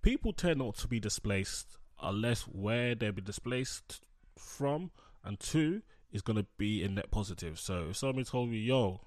People 0.00 0.32
tend 0.32 0.58
not 0.58 0.76
to 0.78 0.88
be 0.88 0.98
displaced 0.98 1.78
unless 2.02 2.42
where 2.42 2.94
they 2.94 3.10
be 3.10 3.22
displaced 3.22 4.00
from 4.36 4.90
and 5.22 5.38
to 5.38 5.82
is 6.10 6.22
going 6.22 6.36
to 6.36 6.46
be 6.58 6.82
in 6.82 6.96
net 6.96 7.10
positive. 7.10 7.60
So 7.60 7.88
if 7.90 7.96
somebody 7.96 8.24
told 8.24 8.50
me, 8.50 8.58
yo, 8.58 9.00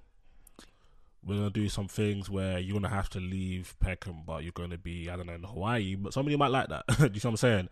we're 1.24 1.36
going 1.36 1.52
to 1.52 1.60
do 1.60 1.68
some 1.68 1.88
things 1.88 2.30
where 2.30 2.60
you're 2.60 2.80
going 2.80 2.90
to 2.90 2.96
have 2.96 3.10
to 3.10 3.20
leave 3.20 3.76
Peckham, 3.80 4.22
but 4.26 4.44
you're 4.44 4.52
going 4.52 4.70
to 4.70 4.78
be, 4.78 5.10
I 5.10 5.16
don't 5.16 5.26
know, 5.28 5.34
in 5.34 5.44
Hawaii, 5.44 5.96
but 5.96 6.14
somebody 6.14 6.38
might 6.38 6.52
like 6.52 6.70
that. 6.70 6.86
do 6.88 6.94
you 7.04 7.10
know 7.10 7.10
what 7.10 7.26
I'm 7.26 7.38
saying? 7.38 7.70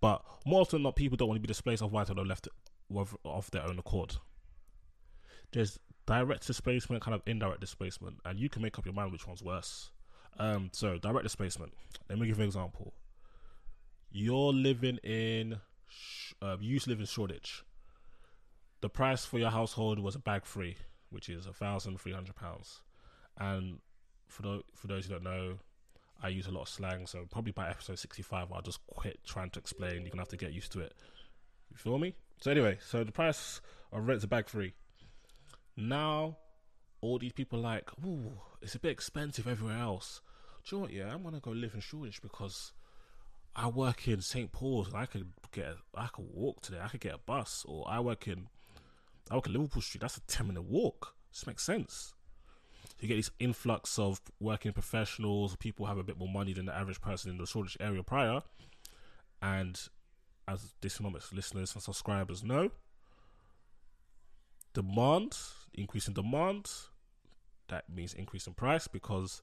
But 0.00 0.22
more 0.44 0.62
often 0.62 0.78
than 0.78 0.82
not, 0.84 0.96
people 0.96 1.16
don't 1.16 1.28
want 1.28 1.36
to 1.36 1.42
be 1.42 1.46
displaced 1.46 1.82
off 1.82 1.92
white 1.92 2.10
or 2.10 2.26
left 2.26 2.48
of 3.24 3.50
their 3.52 3.62
own 3.62 3.78
accord. 3.78 4.16
There's 5.52 5.78
direct 6.06 6.46
displacement, 6.46 7.02
kind 7.02 7.14
of 7.14 7.22
indirect 7.26 7.60
displacement, 7.60 8.16
and 8.24 8.38
you 8.38 8.48
can 8.48 8.62
make 8.62 8.78
up 8.78 8.84
your 8.84 8.94
mind 8.94 9.12
which 9.12 9.26
one's 9.26 9.42
worse. 9.42 9.90
Um, 10.38 10.70
so 10.72 10.98
direct 10.98 11.22
displacement. 11.22 11.72
Let 12.08 12.18
me 12.18 12.26
give 12.26 12.38
you 12.38 12.42
an 12.42 12.48
example. 12.48 12.92
You're 14.10 14.52
living 14.52 14.98
in, 14.98 15.58
uh, 16.42 16.56
you 16.60 16.74
used 16.74 16.84
to 16.84 16.90
live 16.90 17.00
in 17.00 17.06
Shoreditch. 17.06 17.64
The 18.80 18.88
price 18.88 19.24
for 19.24 19.38
your 19.38 19.50
household 19.50 19.98
was 19.98 20.14
a 20.14 20.18
bag 20.18 20.44
free, 20.44 20.76
which 21.10 21.28
is 21.28 21.46
a 21.46 21.52
thousand 21.52 21.98
three 22.00 22.12
hundred 22.12 22.36
pounds. 22.36 22.82
And 23.38 23.78
for 24.28 24.42
those 24.42 24.62
for 24.74 24.88
those 24.88 25.06
who 25.06 25.14
don't 25.14 25.24
know, 25.24 25.54
I 26.22 26.28
use 26.28 26.46
a 26.46 26.50
lot 26.50 26.62
of 26.62 26.68
slang, 26.68 27.06
so 27.06 27.26
probably 27.30 27.52
by 27.52 27.70
episode 27.70 27.98
sixty 27.98 28.22
five, 28.22 28.48
I'll 28.52 28.60
just 28.60 28.86
quit 28.86 29.20
trying 29.24 29.50
to 29.50 29.58
explain. 29.58 30.02
You're 30.02 30.10
gonna 30.10 30.22
have 30.22 30.28
to 30.28 30.36
get 30.36 30.52
used 30.52 30.72
to 30.72 30.80
it. 30.80 30.92
You 31.70 31.76
feel 31.76 31.98
me? 31.98 32.14
So 32.40 32.50
anyway, 32.50 32.78
so 32.84 33.04
the 33.04 33.12
price 33.12 33.60
of 33.92 34.06
rent's 34.06 34.24
a 34.24 34.28
bag 34.28 34.48
free. 34.48 34.74
Now, 35.76 36.38
all 37.00 37.18
these 37.18 37.32
people 37.32 37.58
like, 37.58 37.90
ooh, 38.04 38.32
it's 38.62 38.74
a 38.74 38.78
bit 38.78 38.92
expensive 38.92 39.46
everywhere 39.46 39.78
else. 39.78 40.20
do 40.64 40.76
you 40.76 40.78
know 40.78 40.82
what? 40.82 40.92
Yeah, 40.92 41.12
I'm 41.12 41.22
gonna 41.22 41.40
go 41.40 41.50
live 41.50 41.74
in 41.74 41.80
Shoreditch 41.80 42.22
because 42.22 42.72
I 43.56 43.68
work 43.68 44.08
in 44.08 44.20
St 44.20 44.50
Paul's 44.52 44.88
and 44.88 44.96
I 44.96 45.06
could 45.06 45.26
get 45.52 45.74
I 45.94 46.06
could 46.06 46.26
walk 46.32 46.60
today. 46.62 46.80
I 46.82 46.88
could 46.88 47.00
get 47.00 47.14
a 47.14 47.18
bus, 47.18 47.64
or 47.68 47.84
I 47.88 48.00
work 48.00 48.26
in 48.26 48.48
I 49.30 49.34
work 49.34 49.46
in 49.46 49.52
Liverpool 49.52 49.82
Street. 49.82 50.00
That's 50.00 50.16
a 50.16 50.20
ten 50.22 50.48
minute 50.48 50.64
walk. 50.64 51.14
This 51.32 51.46
makes 51.46 51.64
sense. 51.64 52.14
So 52.84 52.94
you 53.00 53.08
get 53.08 53.16
this 53.16 53.30
influx 53.38 53.98
of 53.98 54.20
working 54.40 54.72
professionals, 54.72 55.56
people 55.56 55.86
have 55.86 55.98
a 55.98 56.04
bit 56.04 56.18
more 56.18 56.28
money 56.28 56.52
than 56.52 56.66
the 56.66 56.74
average 56.74 57.00
person 57.00 57.30
in 57.30 57.38
the 57.38 57.46
Shoreditch 57.46 57.76
area 57.80 58.02
prior, 58.02 58.42
and 59.42 59.80
as 60.46 60.74
Dysonomics 60.82 61.32
listeners 61.32 61.74
and 61.74 61.82
subscribers 61.82 62.44
know, 62.44 62.70
demand 64.74 65.36
increase 65.72 66.06
in 66.06 66.14
demand 66.14 66.70
that 67.68 67.88
means 67.88 68.14
increase 68.14 68.46
in 68.46 68.54
price 68.54 68.86
because 68.86 69.42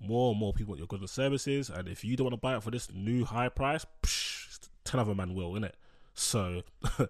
more 0.00 0.32
and 0.32 0.40
more 0.40 0.52
people 0.52 0.72
want 0.72 0.78
your 0.78 0.86
goods 0.86 1.02
and 1.02 1.10
services. 1.10 1.70
And 1.70 1.88
if 1.88 2.04
you 2.04 2.16
don't 2.16 2.26
want 2.26 2.34
to 2.34 2.40
buy 2.40 2.56
it 2.56 2.62
for 2.62 2.70
this 2.70 2.92
new 2.92 3.24
high 3.24 3.48
price, 3.48 3.86
psh, 4.02 4.68
ten 4.84 5.00
other 5.00 5.14
man 5.14 5.34
will, 5.34 5.52
innit? 5.52 5.72
So 6.14 6.62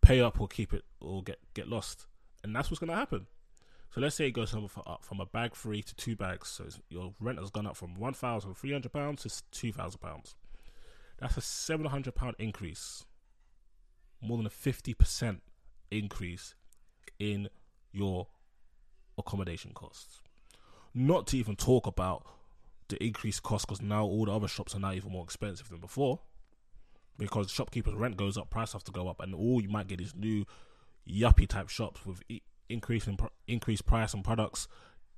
pay 0.00 0.20
up 0.20 0.40
or 0.40 0.48
keep 0.48 0.72
it 0.72 0.84
or 1.00 1.22
get 1.22 1.38
get 1.54 1.68
lost, 1.68 2.06
and 2.42 2.54
that's 2.54 2.70
what's 2.70 2.80
gonna 2.80 2.94
happen. 2.96 3.26
So 3.94 4.00
let's 4.00 4.16
say 4.16 4.26
it 4.26 4.32
goes 4.32 4.50
from, 4.50 4.68
from 5.02 5.20
a 5.20 5.26
bag 5.26 5.54
three 5.54 5.82
to 5.82 5.94
two 5.94 6.16
bags. 6.16 6.48
So 6.48 6.66
your 6.88 7.14
rent 7.20 7.38
has 7.38 7.50
gone 7.50 7.66
up 7.66 7.76
from 7.76 7.94
one 7.94 8.14
thousand 8.14 8.54
three 8.54 8.72
hundred 8.72 8.92
pounds 8.92 9.22
to 9.22 9.42
two 9.50 9.72
thousand 9.72 10.00
pounds. 10.00 10.34
That's 11.18 11.36
a 11.36 11.40
seven 11.40 11.86
hundred 11.86 12.14
pound 12.14 12.36
increase, 12.38 13.04
more 14.20 14.36
than 14.36 14.46
a 14.46 14.50
fifty 14.50 14.92
percent 14.92 15.42
increase 15.90 16.54
in 17.22 17.48
your 17.92 18.26
accommodation 19.16 19.70
costs. 19.72 20.20
Not 20.92 21.28
to 21.28 21.38
even 21.38 21.54
talk 21.54 21.86
about 21.86 22.26
the 22.88 23.02
increased 23.02 23.44
cost 23.44 23.66
because 23.66 23.80
now 23.80 24.04
all 24.04 24.24
the 24.24 24.34
other 24.34 24.48
shops 24.48 24.74
are 24.74 24.80
now 24.80 24.92
even 24.92 25.12
more 25.12 25.22
expensive 25.22 25.68
than 25.68 25.78
before. 25.78 26.20
Because 27.18 27.50
shopkeepers' 27.50 27.94
rent 27.94 28.16
goes 28.16 28.36
up, 28.36 28.50
price 28.50 28.72
have 28.72 28.82
to 28.84 28.92
go 28.92 29.06
up, 29.08 29.20
and 29.20 29.34
all 29.34 29.62
you 29.62 29.68
might 29.68 29.86
get 29.86 30.00
is 30.00 30.14
new 30.16 30.44
yuppie 31.08 31.46
type 31.46 31.68
shops 31.68 32.04
with 32.04 32.22
e- 32.28 32.40
increasing 32.68 33.18
increased 33.46 33.86
price 33.86 34.14
on 34.14 34.22
products 34.22 34.66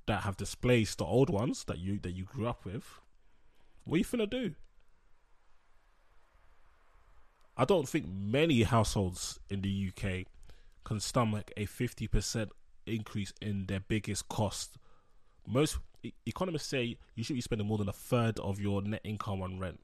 that 0.05 0.21
have 0.21 0.37
displaced 0.37 0.99
the 0.99 1.05
old 1.05 1.29
ones 1.29 1.63
that 1.63 1.79
you 1.79 1.99
that 1.99 2.11
you 2.11 2.25
grew 2.25 2.47
up 2.47 2.63
with. 2.65 2.99
What 3.85 3.95
are 3.95 3.97
you 3.99 4.05
finna 4.05 4.29
do? 4.29 4.53
I 7.57 7.65
don't 7.65 7.87
think 7.87 8.05
many 8.07 8.63
households 8.63 9.39
in 9.49 9.61
the 9.61 9.89
UK 9.89 10.27
can 10.85 10.99
stomach 10.99 11.51
a 11.57 11.65
fifty 11.65 12.07
percent 12.07 12.51
increase 12.85 13.33
in 13.41 13.65
their 13.65 13.79
biggest 13.79 14.29
cost 14.29 14.77
most 15.47 15.77
economists 16.25 16.67
say 16.67 16.97
you 17.15 17.23
should 17.23 17.35
be 17.35 17.41
spending 17.41 17.67
more 17.67 17.77
than 17.77 17.89
a 17.89 17.93
third 17.93 18.39
of 18.39 18.59
your 18.59 18.81
net 18.81 19.01
income 19.03 19.41
on 19.41 19.59
rent, 19.59 19.79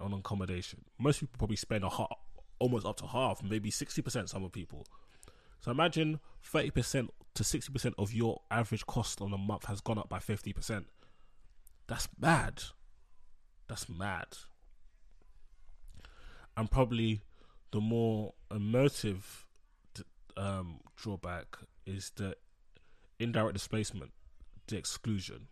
on 0.00 0.12
accommodation. 0.12 0.84
Most 0.98 1.20
people 1.20 1.36
probably 1.38 1.56
spend 1.56 1.84
a 1.84 1.90
half, 1.90 2.08
almost 2.58 2.86
up 2.86 2.96
to 2.98 3.06
half, 3.06 3.42
maybe 3.42 3.70
sixty 3.70 4.02
percent. 4.02 4.30
Some 4.30 4.44
of 4.44 4.52
people. 4.52 4.86
So 5.60 5.70
imagine 5.70 6.20
thirty 6.42 6.70
percent 6.70 7.10
to 7.34 7.44
sixty 7.44 7.72
percent 7.72 7.94
of 7.98 8.12
your 8.12 8.40
average 8.50 8.86
cost 8.86 9.20
on 9.20 9.32
a 9.32 9.38
month 9.38 9.66
has 9.66 9.80
gone 9.80 9.98
up 9.98 10.08
by 10.08 10.18
fifty 10.18 10.52
percent. 10.52 10.86
That's 11.86 12.08
mad. 12.18 12.62
That's 13.68 13.88
mad. 13.88 14.26
And 16.56 16.70
probably 16.70 17.20
the 17.70 17.80
more 17.80 18.32
emotive 18.50 19.45
um, 20.36 20.80
drawback 20.96 21.58
is 21.86 22.12
the 22.16 22.36
indirect 23.18 23.54
displacement 23.54 24.12
the 24.68 24.76
exclusion. 24.76 25.48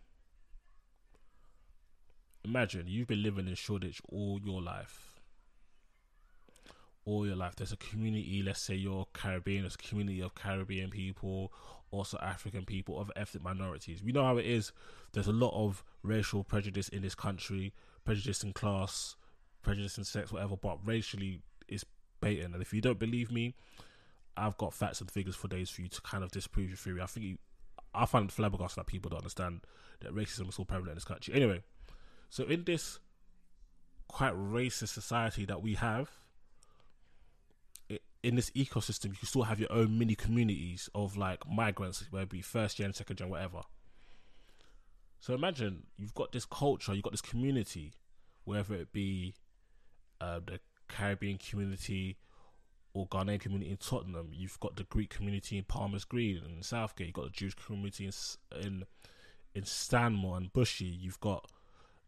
Imagine 2.43 2.85
you've 2.87 3.07
been 3.07 3.23
living 3.23 3.47
in 3.47 3.55
Shoreditch 3.55 4.01
all 4.09 4.39
your 4.43 4.61
life. 4.61 5.19
All 7.05 7.25
your 7.25 7.35
life. 7.35 7.55
There's 7.55 7.71
a 7.71 7.77
community, 7.77 8.43
let's 8.43 8.61
say 8.61 8.75
you're 8.75 9.07
Caribbean, 9.13 9.61
there's 9.63 9.75
a 9.75 9.77
community 9.77 10.21
of 10.21 10.35
Caribbean 10.35 10.89
people, 10.89 11.53
also 11.91 12.17
African 12.21 12.65
people, 12.65 12.99
other 12.99 13.13
ethnic 13.15 13.43
minorities. 13.43 14.03
We 14.03 14.11
know 14.11 14.23
how 14.23 14.37
it 14.37 14.45
is. 14.45 14.71
There's 15.13 15.27
a 15.27 15.33
lot 15.33 15.53
of 15.53 15.83
racial 16.03 16.43
prejudice 16.43 16.89
in 16.89 17.01
this 17.01 17.15
country, 17.15 17.73
prejudice 18.03 18.43
in 18.43 18.53
class, 18.53 19.15
prejudice 19.61 19.97
in 19.97 20.03
sex, 20.03 20.31
whatever, 20.31 20.57
but 20.57 20.85
racially 20.85 21.41
it's 21.67 21.85
baiting. 22.21 22.53
And 22.53 22.61
if 22.61 22.73
you 22.73 22.81
don't 22.81 22.99
believe 22.99 23.31
me, 23.31 23.55
I've 24.37 24.57
got 24.57 24.73
facts 24.73 25.01
and 25.01 25.09
figures 25.09 25.35
for 25.35 25.47
days 25.47 25.69
for 25.69 25.81
you 25.81 25.87
to 25.89 26.01
kind 26.01 26.23
of 26.23 26.31
disprove 26.31 26.69
your 26.69 26.77
theory. 26.77 27.01
I 27.01 27.05
think 27.05 27.25
you 27.25 27.37
I 27.93 28.05
find 28.05 28.29
it 28.29 28.33
flabbergasted 28.33 28.81
that 28.81 28.87
people 28.87 29.09
don't 29.09 29.19
understand 29.19 29.61
that 30.01 30.13
racism 30.13 30.49
is 30.49 30.55
so 30.55 30.65
prevalent 30.65 30.89
in 30.91 30.95
this 30.95 31.05
country. 31.05 31.33
Anyway, 31.33 31.61
so 32.29 32.43
in 32.43 32.65
this 32.65 32.99
quite 34.07 34.33
racist 34.33 34.89
society 34.89 35.45
that 35.45 35.61
we 35.61 35.75
have, 35.75 36.09
in 38.25 38.35
this 38.35 38.49
ecosystem, 38.51 39.09
you 39.09 39.17
can 39.17 39.27
still 39.27 39.43
have 39.43 39.59
your 39.59 39.71
own 39.71 39.99
mini 39.99 40.15
communities 40.15 40.89
of 40.95 41.15
like 41.15 41.47
migrants, 41.47 42.03
whether 42.09 42.23
it 42.23 42.29
be 42.29 42.41
first 42.41 42.77
gen, 42.77 42.91
second 42.91 43.17
gen, 43.17 43.29
whatever. 43.29 43.61
So 45.19 45.33
imagine 45.33 45.83
you've 45.97 46.15
got 46.15 46.31
this 46.31 46.45
culture, 46.45 46.93
you've 46.93 47.03
got 47.03 47.13
this 47.13 47.21
community, 47.21 47.93
whether 48.43 48.73
it 48.73 48.91
be 48.91 49.35
uh, 50.19 50.39
the 50.45 50.59
Caribbean 50.87 51.37
community, 51.37 52.17
or 52.95 53.05
Ghanaian 53.09 53.41
community 53.41 53.69
in 53.69 53.77
Tottenham. 53.77 54.29
You've 54.31 54.59
got 54.61 54.77
the 54.77 54.85
Greek 54.85 55.09
community 55.09 55.57
in 55.57 55.65
Palmer's 55.65 56.05
Green 56.05 56.41
and 56.45 56.63
Southgate. 56.63 57.07
You've 57.07 57.15
got 57.15 57.25
the 57.25 57.31
Jewish 57.31 57.53
community 57.53 58.05
in 58.05 58.61
in, 58.61 58.83
in 59.53 59.65
Stanmore 59.65 60.37
and 60.37 60.51
Bushey. 60.51 60.97
You've 60.97 61.19
got 61.19 61.51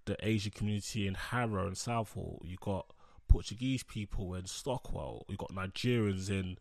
the 0.05 0.15
Asian 0.25 0.53
community 0.53 1.05
in 1.05 1.13
Harrow 1.15 1.67
and 1.67 1.77
Southall. 1.77 2.41
You've 2.45 2.61
got 2.61 2.87
Portuguese 3.27 3.83
people 3.83 4.33
in 4.33 4.45
Stockwell. 4.45 5.25
You've 5.27 5.37
got 5.37 5.53
Nigerians 5.53 6.29
in 6.29 6.57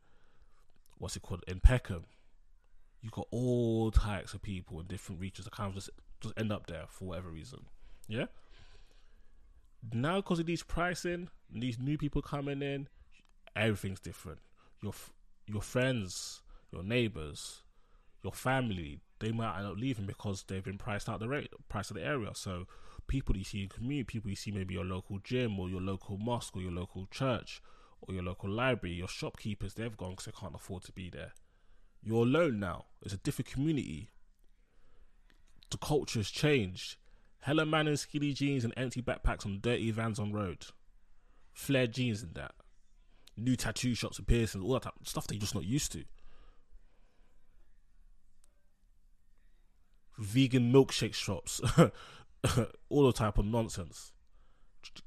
what's 0.99 1.15
it 1.15 1.23
called 1.23 1.45
in 1.47 1.61
Peckham. 1.61 2.07
You've 3.01 3.13
got 3.13 3.29
all 3.31 3.93
types 3.93 4.35
of 4.35 4.43
people 4.43 4.81
in 4.81 4.87
different 4.87 5.21
regions 5.21 5.45
that 5.45 5.55
kind 5.55 5.69
of 5.69 5.77
just 5.77 5.91
just 6.21 6.35
end 6.37 6.51
up 6.51 6.67
there 6.67 6.87
for 6.89 7.05
whatever 7.05 7.31
reason. 7.31 7.67
Yeah. 8.09 8.27
Now, 9.93 10.17
because 10.17 10.41
of 10.41 10.47
these 10.47 10.65
pricing, 10.65 11.29
these 11.49 11.79
new 11.79 11.97
people 11.97 12.23
coming 12.23 12.61
in, 12.61 12.89
everything's 13.57 14.01
different. 14.01 14.39
Your 14.83 14.93
your 15.47 15.63
friends, 15.63 16.43
your 16.71 16.83
neighbors, 16.83 17.63
your 18.23 18.33
family, 18.33 19.01
they 19.21 19.33
might 19.33 19.57
end 19.59 19.67
up 19.67 19.77
leaving 19.77 20.07
because 20.07 20.45
they've 20.45 20.65
been 20.65 20.79
priced 20.79 21.09
out 21.09 21.21
the 21.21 21.29
rate, 21.29 21.51
price 21.69 21.91
of 21.91 21.97
the 21.97 22.05
area. 22.05 22.31
So 22.35 22.67
people 23.07 23.37
you 23.37 23.45
see 23.45 23.63
in 23.63 23.69
community, 23.69 24.05
people 24.05 24.31
you 24.31 24.37
see 24.37 24.51
maybe 24.51 24.75
your 24.75 24.85
local 24.85 25.19
gym 25.21 25.59
or 25.59 25.69
your 25.69 25.81
local 25.81 26.19
mosque 26.19 26.57
or 26.57 26.63
your 26.63 26.73
local 26.73 27.07
church 27.11 27.63
or 28.01 28.13
your 28.15 28.25
local 28.25 28.51
library, 28.51 28.95
your 28.95 29.09
shopkeepers, 29.09 29.75
they've 29.75 29.97
gone 29.97 30.11
because 30.11 30.27
they 30.27 30.33
can't 30.39 30.55
afford 30.55 30.83
to 30.85 30.93
be 30.93 31.09
there. 31.09 31.33
You're 32.03 32.25
alone 32.25 32.61
now. 32.61 32.87
It's 33.03 33.15
a 33.15 33.19
different 33.19 33.49
community. 33.49 34.11
The 35.71 35.79
culture 35.79 36.19
has 36.19 36.31
changed. 36.31 36.97
Hella 37.41 37.65
man 37.65 37.87
in 37.87 37.97
skinny 37.97 38.33
jeans 38.33 38.65
and 38.65 38.75
empty 38.77 39.01
backpacks 39.01 39.47
on 39.47 39.61
dirty 39.61 39.91
vans 39.93 40.19
on 40.19 40.33
road. 40.33 40.67
Flared 41.53 41.93
jeans 41.93 42.23
and 42.23 42.35
that 42.35 42.56
new 43.37 43.57
tattoo 43.57 43.95
shops 43.95 44.19
and 44.19 44.27
piercings, 44.27 44.65
all 44.65 44.73
that 44.75 44.83
type 44.83 44.95
of 45.01 45.09
stuff 45.09 45.27
that 45.27 45.35
you're 45.35 45.41
just 45.41 45.55
not 45.55 45.65
used 45.65 45.93
to. 45.93 46.05
Vegan 50.19 50.73
milkshake 50.73 51.15
shops, 51.15 51.61
all 52.89 53.07
the 53.07 53.13
type 53.13 53.39
of 53.39 53.45
nonsense. 53.45 54.13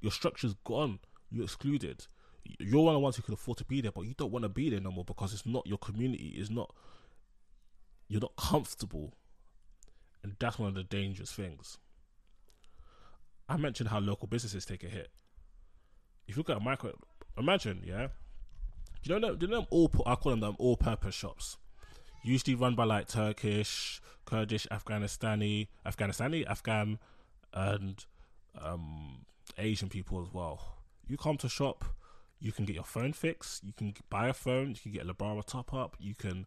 Your 0.01 0.11
structure's 0.11 0.53
gone. 0.63 0.99
You're 1.31 1.45
excluded. 1.45 2.05
You're 2.43 2.83
one 2.83 2.95
of 2.95 2.99
the 2.99 3.03
ones 3.03 3.15
who 3.15 3.21
can 3.21 3.33
afford 3.33 3.57
to 3.59 3.65
be 3.65 3.81
there, 3.81 3.91
but 3.91 4.05
you 4.05 4.13
don't 4.15 4.31
want 4.31 4.43
to 4.43 4.49
be 4.49 4.69
there 4.69 4.79
no 4.79 4.91
more 4.91 5.05
because 5.05 5.33
it's 5.33 5.45
not 5.45 5.65
your 5.67 5.77
community. 5.77 6.35
It's 6.37 6.49
not. 6.49 6.73
You're 8.07 8.21
not 8.21 8.35
comfortable, 8.37 9.13
and 10.23 10.35
that's 10.39 10.57
one 10.57 10.69
of 10.69 10.75
the 10.75 10.83
dangerous 10.83 11.31
things. 11.31 11.77
I 13.47 13.57
mentioned 13.57 13.89
how 13.89 13.99
local 13.99 14.27
businesses 14.27 14.65
take 14.65 14.83
a 14.83 14.87
hit. 14.87 15.09
If 16.27 16.35
you 16.35 16.39
look 16.39 16.49
at 16.49 16.61
micro 16.61 16.95
Imagine, 17.39 17.81
yeah. 17.85 18.07
You 19.03 19.19
know, 19.19 19.37
you 19.39 19.47
know 19.47 19.65
all 19.69 19.89
I 20.05 20.15
call 20.15 20.31
them, 20.31 20.41
them 20.41 20.55
all-purpose 20.59 21.15
shops. 21.15 21.57
Usually 22.21 22.53
run 22.55 22.75
by 22.75 22.83
like 22.83 23.07
Turkish, 23.07 24.01
Kurdish, 24.25 24.67
Afghanistani, 24.69 25.67
Afghanistani, 25.85 26.45
Afghan, 26.45 26.99
and 27.53 28.05
um, 28.61 29.25
Asian 29.57 29.87
people 29.87 30.21
as 30.21 30.33
well. 30.33 30.79
You 31.07 31.17
come 31.17 31.37
to 31.37 31.49
shop, 31.49 31.85
you 32.39 32.51
can 32.51 32.65
get 32.65 32.75
your 32.75 32.83
phone 32.85 33.13
fixed. 33.13 33.63
You 33.63 33.73
can 33.73 33.93
buy 34.09 34.27
a 34.27 34.33
phone. 34.33 34.69
You 34.69 34.75
can 34.75 34.91
get 34.91 35.03
a 35.07 35.13
Lebara 35.13 35.45
top 35.45 35.73
up. 35.73 35.97
You 35.99 36.15
can 36.15 36.45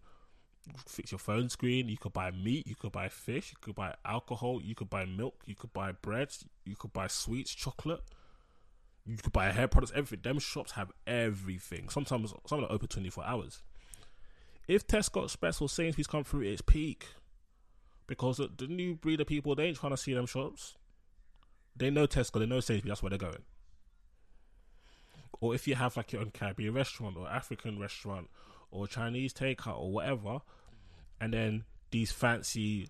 fix 0.87 1.13
your 1.13 1.19
phone 1.19 1.49
screen. 1.49 1.89
You 1.89 1.99
could 1.99 2.13
buy 2.15 2.31
meat. 2.31 2.67
You 2.67 2.75
could 2.75 2.93
buy 2.93 3.09
fish. 3.09 3.51
You 3.53 3.59
could 3.61 3.75
buy 3.75 3.95
alcohol. 4.05 4.61
You 4.63 4.75
could 4.75 4.89
buy 4.89 5.05
milk. 5.05 5.35
You 5.45 5.55
could 5.55 5.73
buy 5.73 5.93
bread. 5.93 6.35
You 6.65 6.77
could 6.77 6.93
buy 6.93 7.09
sweets, 7.09 7.55
chocolate. 7.55 8.03
You 9.05 9.17
could 9.17 9.33
buy 9.33 9.51
hair 9.51 9.69
products, 9.69 9.93
everything. 9.95 10.21
Them 10.23 10.39
shops 10.39 10.73
have 10.73 10.93
everything. 11.07 11.89
Sometimes 11.89 12.33
some 12.47 12.61
of 12.61 12.69
them 12.69 12.75
open 12.75 12.89
twenty 12.89 13.11
four 13.11 13.25
hours. 13.25 13.63
If 14.69 14.87
Tesco 14.87 15.25
Express 15.25 15.61
or 15.61 15.69
Sainsbury's 15.69 16.07
come 16.07 16.23
through 16.23 16.43
its 16.43 16.63
peak, 16.63 17.07
because 18.07 18.37
the, 18.37 18.49
the 18.57 18.69
new 18.69 18.95
breed 18.95 19.21
of 19.21 19.27
people 19.27 19.55
they 19.55 19.65
ain't 19.65 19.77
trying 19.77 19.91
to 19.91 19.97
see 19.97 20.15
them 20.15 20.27
shops. 20.27 20.77
they 21.77 21.91
know 21.91 22.07
Tesco, 22.07 22.39
they 22.39 22.47
know 22.47 22.61
Sainsbury's, 22.61 22.91
that's 22.91 23.03
where 23.03 23.11
they're 23.11 23.19
going. 23.19 23.43
Or 25.41 25.55
if 25.55 25.67
you 25.67 25.75
have 25.75 25.97
like 25.97 26.13
your 26.13 26.23
own 26.23 26.31
Caribbean 26.31 26.75
restaurant 26.75 27.17
or 27.17 27.29
African 27.29 27.79
restaurant 27.81 28.29
or 28.71 28.87
Chinese 28.87 29.33
takeout 29.35 29.79
or 29.79 29.91
whatever, 29.91 30.39
and 31.21 31.33
then 31.35 31.65
these 31.91 32.13
fancy 32.13 32.89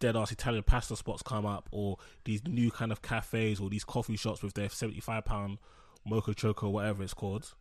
dead 0.00 0.16
ass 0.16 0.32
Italian 0.32 0.62
pasta 0.62 0.96
spots 0.96 1.22
come 1.22 1.46
up, 1.46 1.68
or 1.72 1.96
these 2.24 2.46
new 2.46 2.70
kind 2.70 2.92
of 2.92 3.02
cafes 3.02 3.60
or 3.60 3.68
these 3.68 3.84
coffee 3.84 4.16
shops 4.16 4.42
with 4.42 4.54
their 4.54 4.68
seventy 4.68 5.00
five 5.00 5.24
pound 5.24 5.58
mocha 6.06 6.34
choco, 6.34 6.68
whatever 6.70 7.02
it's 7.02 7.14
called. 7.14 7.54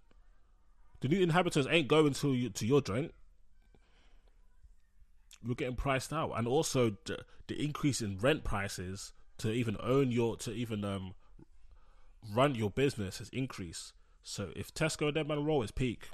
The 1.02 1.08
new 1.08 1.22
inhabitants 1.22 1.68
ain't 1.70 1.88
going 1.88 2.14
to 2.14 2.34
you, 2.34 2.50
to 2.50 2.66
your 2.66 2.82
joint. 2.82 3.14
You're 5.46 5.56
getting 5.56 5.76
priced 5.76 6.12
out, 6.12 6.34
and 6.36 6.48
also 6.48 6.98
the, 7.06 7.20
the 7.48 7.64
increase 7.64 8.02
in 8.02 8.18
rent 8.18 8.44
prices 8.44 9.14
to 9.38 9.52
even 9.52 9.78
own 9.82 10.12
your 10.12 10.36
to 10.38 10.52
even 10.52 10.84
um 10.84 11.14
run 12.34 12.56
your 12.56 12.72
business 12.72 13.20
has 13.20 13.30
increased. 13.30 13.94
So 14.24 14.50
if 14.56 14.74
Tesco 14.74 15.14
Dead 15.14 15.28
Man 15.28 15.46
Roll 15.46 15.64
is 15.64 15.72
peak, 15.72 16.10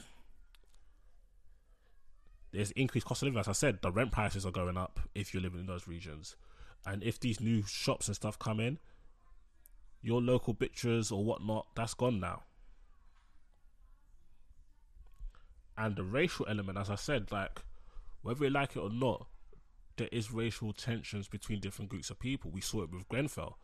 there's 2.54 2.72
increased 2.72 3.08
cost 3.08 3.22
of 3.22 3.28
living. 3.28 3.39
As 3.39 3.48
I 3.48 3.54
said, 3.54 3.80
the 3.82 3.92
rent 3.92 4.12
prices 4.12 4.46
are 4.46 4.52
going 4.52 4.78
up 4.78 5.00
if 5.16 5.34
you're 5.34 5.44
living 5.44 5.60
in 5.60 5.66
those 5.66 5.88
regions, 5.88 6.36
and 6.86 7.04
if 7.04 7.20
these 7.20 7.42
new 7.42 7.63
shops 7.63 8.08
and 8.08 8.16
stuff 8.16 8.39
come 8.39 8.60
in, 8.60 8.78
your 10.02 10.22
local 10.22 10.54
butchers 10.54 11.12
or 11.12 11.24
whatnot, 11.24 11.68
that's 11.76 11.94
gone 11.94 12.20
now. 12.20 12.44
And 15.78 15.96
the 15.96 16.04
racial 16.04 16.46
element, 16.48 16.78
as 16.78 16.89
I 16.89 16.96
said, 16.96 17.32
like 17.32 17.63
whether 18.22 18.44
you 18.46 18.52
like 18.52 18.76
it 18.76 18.80
or 18.80 18.92
not, 18.92 19.28
there 19.98 20.10
is 20.12 20.32
racial 20.32 20.74
tensions 20.74 21.28
between 21.28 21.60
different 21.60 21.89
groups 21.89 22.10
of 22.10 22.20
people. 22.20 22.52
We 22.52 22.62
saw 22.62 22.84
it 22.84 22.92
with 22.92 23.08
Grenfell. 23.10 23.58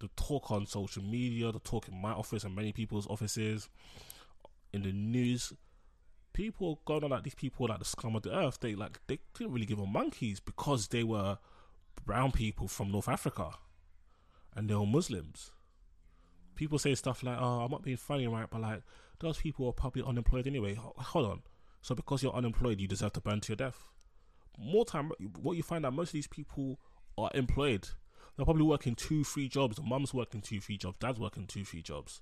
The 0.00 0.08
talk 0.16 0.50
on 0.52 0.66
social 0.66 1.02
media, 1.02 1.50
the 1.50 1.58
talk 1.58 1.88
in 1.88 2.00
my 2.00 2.12
office 2.12 2.44
and 2.44 2.54
many 2.54 2.72
people's 2.72 3.06
offices, 3.08 3.68
in 4.72 4.82
the 4.82 4.92
news, 4.92 5.52
people 6.38 6.80
going 6.84 7.04
on 7.04 7.10
like 7.10 7.24
these 7.24 7.34
people 7.34 7.66
like 7.68 7.78
the 7.78 7.84
scum 7.84 8.16
of 8.16 8.22
the 8.22 8.34
earth. 8.34 8.58
They 8.60 8.74
like 8.74 8.98
they 9.06 9.18
didn't 9.36 9.52
really 9.52 9.66
give 9.66 9.78
a 9.78 9.86
monkeys 9.86 10.40
because 10.40 10.88
they 10.88 11.04
were 11.04 11.38
brown 12.06 12.32
people 12.32 12.68
from 12.68 12.90
North 12.90 13.08
Africa, 13.08 13.50
and 14.54 14.70
they 14.70 14.74
were 14.74 14.86
Muslims. 14.86 15.50
People 16.54 16.78
say 16.78 16.94
stuff 16.94 17.22
like, 17.22 17.38
"Oh, 17.38 17.60
I'm 17.60 17.70
not 17.70 17.82
being 17.82 17.96
funny, 17.96 18.26
right?" 18.26 18.48
But 18.50 18.62
like, 18.62 18.82
those 19.20 19.38
people 19.38 19.66
are 19.66 19.72
probably 19.72 20.02
unemployed 20.02 20.46
anyway. 20.46 20.74
Hold 20.74 21.26
on. 21.26 21.42
So 21.82 21.94
because 21.94 22.22
you're 22.22 22.34
unemployed, 22.34 22.80
you 22.80 22.88
deserve 22.88 23.12
to 23.14 23.20
burn 23.20 23.40
to 23.40 23.50
your 23.50 23.56
death 23.56 23.90
more 24.58 24.84
time, 24.84 25.12
what 25.40 25.56
you 25.56 25.62
find 25.62 25.86
out 25.86 25.92
most 25.92 26.08
of 26.08 26.14
these 26.14 26.26
people 26.26 26.78
are 27.16 27.30
employed. 27.34 27.88
They're 28.36 28.44
probably 28.44 28.64
working 28.64 28.94
two, 28.94 29.24
three 29.24 29.48
jobs. 29.48 29.80
Mum's 29.82 30.12
working 30.12 30.40
two, 30.40 30.60
three 30.60 30.76
jobs. 30.76 30.96
Dad's 31.00 31.18
working 31.18 31.46
two, 31.46 31.64
three 31.64 31.82
jobs. 31.82 32.20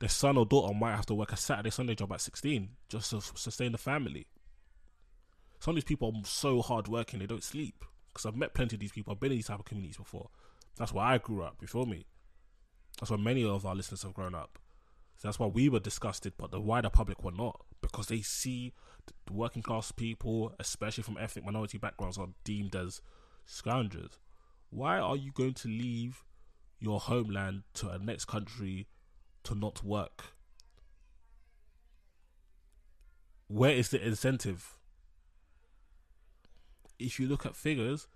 Their 0.00 0.08
son 0.08 0.36
or 0.36 0.44
daughter 0.44 0.74
might 0.74 0.94
have 0.94 1.06
to 1.06 1.14
work 1.14 1.32
a 1.32 1.36
Saturday, 1.36 1.70
Sunday 1.70 1.94
job 1.94 2.12
at 2.12 2.20
16 2.20 2.68
just 2.88 3.10
to 3.10 3.20
sustain 3.20 3.72
the 3.72 3.78
family. 3.78 4.26
Some 5.58 5.72
of 5.72 5.76
these 5.76 5.84
people 5.84 6.12
are 6.14 6.24
so 6.24 6.60
hard 6.60 6.86
working, 6.86 7.18
they 7.18 7.26
don't 7.26 7.42
sleep. 7.42 7.84
Because 8.08 8.26
I've 8.26 8.36
met 8.36 8.54
plenty 8.54 8.76
of 8.76 8.80
these 8.80 8.92
people. 8.92 9.12
I've 9.12 9.20
been 9.20 9.32
in 9.32 9.38
these 9.38 9.46
type 9.46 9.58
of 9.58 9.64
communities 9.66 9.98
before. 9.98 10.30
That's 10.76 10.92
where 10.92 11.04
I 11.04 11.18
grew 11.18 11.42
up, 11.42 11.56
you 11.60 11.84
me? 11.84 12.06
That's 12.98 13.10
where 13.10 13.18
many 13.18 13.44
of 13.44 13.66
our 13.66 13.74
listeners 13.74 14.02
have 14.02 14.14
grown 14.14 14.34
up. 14.34 14.58
So 15.16 15.28
that's 15.28 15.38
why 15.38 15.46
we 15.46 15.68
were 15.68 15.80
disgusted, 15.80 16.34
but 16.36 16.50
the 16.50 16.60
wider 16.60 16.90
public 16.90 17.22
were 17.22 17.32
not. 17.32 17.62
Because 17.80 18.06
they 18.06 18.20
see 18.20 18.72
the 19.26 19.32
working 19.32 19.62
class 19.62 19.92
people, 19.92 20.54
especially 20.58 21.02
from 21.02 21.18
ethnic 21.18 21.44
minority 21.44 21.78
backgrounds, 21.78 22.18
are 22.18 22.28
deemed 22.44 22.74
as 22.74 23.00
scoundrels. 23.44 24.18
Why 24.70 24.98
are 24.98 25.16
you 25.16 25.30
going 25.32 25.54
to 25.54 25.68
leave 25.68 26.24
your 26.78 27.00
homeland 27.00 27.62
to 27.74 27.88
a 27.88 27.98
next 27.98 28.26
country 28.26 28.86
to 29.46 29.54
not 29.54 29.82
work? 29.84 30.26
Where 33.48 33.72
is 33.72 33.90
the 33.90 34.04
incentive? 34.04 34.74
If 36.98 37.20
you 37.20 37.28
look 37.28 37.46
at 37.46 37.54
figures, 37.54 38.08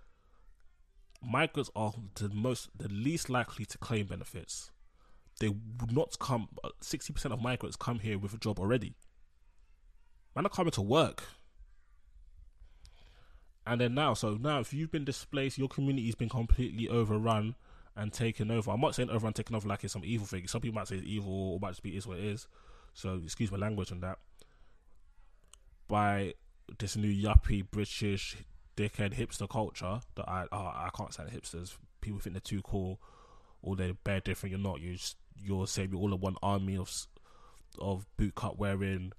migrants 1.21 1.69
are 1.75 1.93
the 2.15 2.29
most, 2.29 2.69
the 2.77 2.89
least 2.89 3.29
likely 3.29 3.65
to 3.65 3.77
claim 3.77 4.07
benefits. 4.07 4.71
They 5.39 5.49
would 5.49 5.91
not 5.91 6.19
come. 6.19 6.49
Sixty 6.81 7.13
percent 7.13 7.33
of 7.33 7.41
migrants 7.41 7.75
come 7.75 7.99
here 7.99 8.17
with 8.19 8.33
a 8.33 8.37
job 8.37 8.59
already. 8.59 8.95
Man 10.35 10.45
are 10.45 10.49
coming 10.49 10.71
to 10.71 10.81
work. 10.81 11.23
And 13.65 13.79
then 13.79 13.93
now, 13.93 14.13
so 14.15 14.37
now 14.41 14.59
if 14.59 14.73
you've 14.73 14.91
been 14.91 15.05
displaced, 15.05 15.57
your 15.57 15.67
community's 15.67 16.15
been 16.15 16.29
completely 16.29 16.89
overrun 16.89 17.55
and 18.01 18.11
taken 18.11 18.49
over. 18.49 18.71
I'm 18.71 18.81
not 18.81 18.95
saying 18.95 19.09
overrun, 19.09 19.33
taken 19.33 19.55
over 19.55 19.67
like 19.67 19.83
it's 19.83 19.93
some 19.93 20.03
evil 20.03 20.25
thing. 20.25 20.47
Some 20.47 20.61
people 20.61 20.75
might 20.75 20.87
say 20.87 20.95
it's 20.95 21.05
evil 21.05 21.53
or 21.53 21.59
might 21.59 21.69
just 21.69 21.83
be 21.83 21.95
is 21.95 22.07
what 22.07 22.17
it 22.17 22.25
is. 22.25 22.47
So 22.93 23.21
excuse 23.23 23.51
my 23.51 23.57
language 23.57 23.91
on 23.91 23.99
that. 24.01 24.17
By 25.87 26.33
this 26.79 26.95
new 26.95 27.13
yuppie 27.13 27.69
British 27.69 28.37
dickhead 28.75 29.13
hipster 29.13 29.47
culture 29.47 29.99
that 30.15 30.27
I 30.27 30.45
oh, 30.51 30.57
I 30.57 30.89
can't 30.95 31.13
stand 31.13 31.29
hipsters. 31.29 31.77
People 32.01 32.19
think 32.19 32.33
they're 32.33 32.41
too 32.41 32.61
cool, 32.63 32.99
or 33.61 33.75
they're 33.75 33.93
bare 33.93 34.21
different. 34.21 34.51
You're 34.51 34.59
not. 34.59 34.81
You 34.81 34.93
just, 34.93 35.17
you're 35.35 35.67
saying 35.67 35.89
you're 35.91 36.01
all 36.01 36.13
in 36.13 36.19
one 36.19 36.35
army 36.41 36.77
of 36.77 36.91
of 37.79 38.05
boot 38.17 38.33
cut 38.35 38.57
wearing 38.57 39.13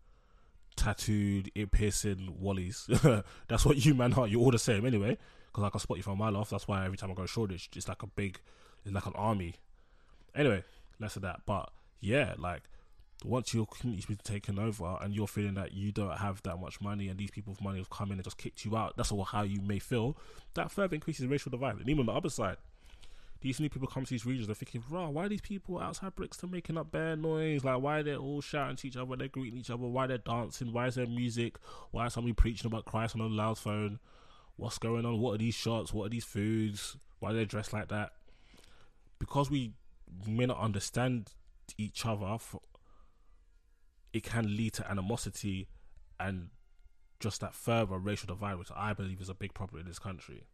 tattooed, 0.74 1.50
ear 1.54 1.66
piercing 1.66 2.36
wallies. 2.42 2.86
that's 3.48 3.64
what 3.64 3.84
you 3.84 3.94
man 3.94 4.14
are. 4.14 4.26
You're 4.26 4.40
all 4.40 4.50
the 4.50 4.58
same 4.58 4.86
anyway. 4.86 5.18
Because 5.46 5.64
I 5.64 5.70
can 5.70 5.80
spot 5.80 5.98
you 5.98 6.02
from 6.02 6.14
a 6.14 6.16
mile 6.16 6.36
off. 6.38 6.50
That's 6.50 6.66
why 6.66 6.84
every 6.86 6.96
time 6.96 7.10
I 7.10 7.14
go 7.14 7.22
to 7.22 7.28
Shoreditch, 7.28 7.68
it's 7.76 7.86
like 7.86 8.02
a 8.02 8.06
big, 8.06 8.40
it's 8.84 8.94
like 8.94 9.06
an 9.06 9.12
army. 9.14 9.54
Anyway, 10.34 10.64
less 10.98 11.16
of 11.16 11.22
that. 11.22 11.42
But 11.46 11.70
yeah, 12.00 12.34
like 12.38 12.62
once 13.24 13.54
your 13.54 13.66
community's 13.66 14.06
been 14.06 14.16
taken 14.16 14.58
over 14.58 14.96
and 15.00 15.14
you're 15.14 15.26
feeling 15.26 15.54
that 15.54 15.72
you 15.72 15.92
don't 15.92 16.18
have 16.18 16.42
that 16.42 16.58
much 16.58 16.80
money 16.80 17.08
and 17.08 17.18
these 17.18 17.30
people 17.30 17.52
with 17.52 17.62
money 17.62 17.78
have 17.78 17.90
come 17.90 18.10
in 18.10 18.18
and 18.18 18.24
just 18.24 18.38
kicked 18.38 18.64
you 18.64 18.76
out, 18.76 18.96
that's 18.96 19.12
all 19.12 19.24
how 19.24 19.42
you 19.42 19.60
may 19.60 19.78
feel. 19.78 20.16
That 20.54 20.70
further 20.70 20.94
increases 20.94 21.26
racial 21.26 21.50
divide. 21.50 21.76
And 21.76 21.88
even 21.88 22.00
on 22.00 22.06
the 22.06 22.12
other 22.12 22.30
side, 22.30 22.56
these 23.40 23.58
new 23.58 23.68
people 23.68 23.88
come 23.88 24.04
to 24.04 24.10
these 24.10 24.24
regions, 24.24 24.46
they're 24.46 24.54
thinking, 24.54 24.84
"Raw, 24.88 25.08
why 25.08 25.26
are 25.26 25.28
these 25.28 25.40
people 25.40 25.78
outside 25.78 26.14
Brixton 26.14 26.50
making 26.50 26.78
up 26.78 26.92
bad 26.92 27.18
noise? 27.18 27.64
Like, 27.64 27.80
why 27.80 28.02
they're 28.02 28.16
all 28.16 28.40
shouting 28.40 28.76
to 28.76 28.86
each 28.88 28.96
other, 28.96 29.16
they're 29.16 29.28
greeting 29.28 29.58
each 29.58 29.70
other, 29.70 29.84
why 29.84 30.06
they're 30.06 30.18
dancing, 30.18 30.72
why 30.72 30.86
is 30.86 30.94
there 30.94 31.06
music, 31.06 31.56
why 31.90 32.06
is 32.06 32.12
somebody 32.12 32.34
preaching 32.34 32.68
about 32.68 32.84
Christ 32.84 33.16
on 33.16 33.20
a 33.20 33.26
loud 33.26 33.58
phone? 33.58 33.98
What's 34.56 34.78
going 34.78 35.04
on? 35.04 35.18
What 35.18 35.34
are 35.34 35.38
these 35.38 35.54
shots? 35.54 35.92
What 35.92 36.06
are 36.06 36.10
these 36.10 36.24
foods? 36.24 36.96
Why 37.18 37.30
are 37.30 37.34
they 37.34 37.44
dressed 37.44 37.72
like 37.72 37.88
that? 37.88 38.12
Because 39.22 39.52
we 39.52 39.74
may 40.26 40.46
not 40.46 40.58
understand 40.58 41.30
each 41.78 42.04
other, 42.04 42.38
it 44.12 44.24
can 44.24 44.56
lead 44.56 44.72
to 44.72 44.90
animosity 44.90 45.68
and 46.18 46.48
just 47.20 47.40
that 47.40 47.54
further 47.54 47.98
racial 47.98 48.26
divide, 48.26 48.56
which 48.56 48.72
I 48.74 48.92
believe 48.94 49.20
is 49.20 49.28
a 49.28 49.34
big 49.34 49.54
problem 49.54 49.80
in 49.80 49.86
this 49.86 50.00
country. 50.00 50.48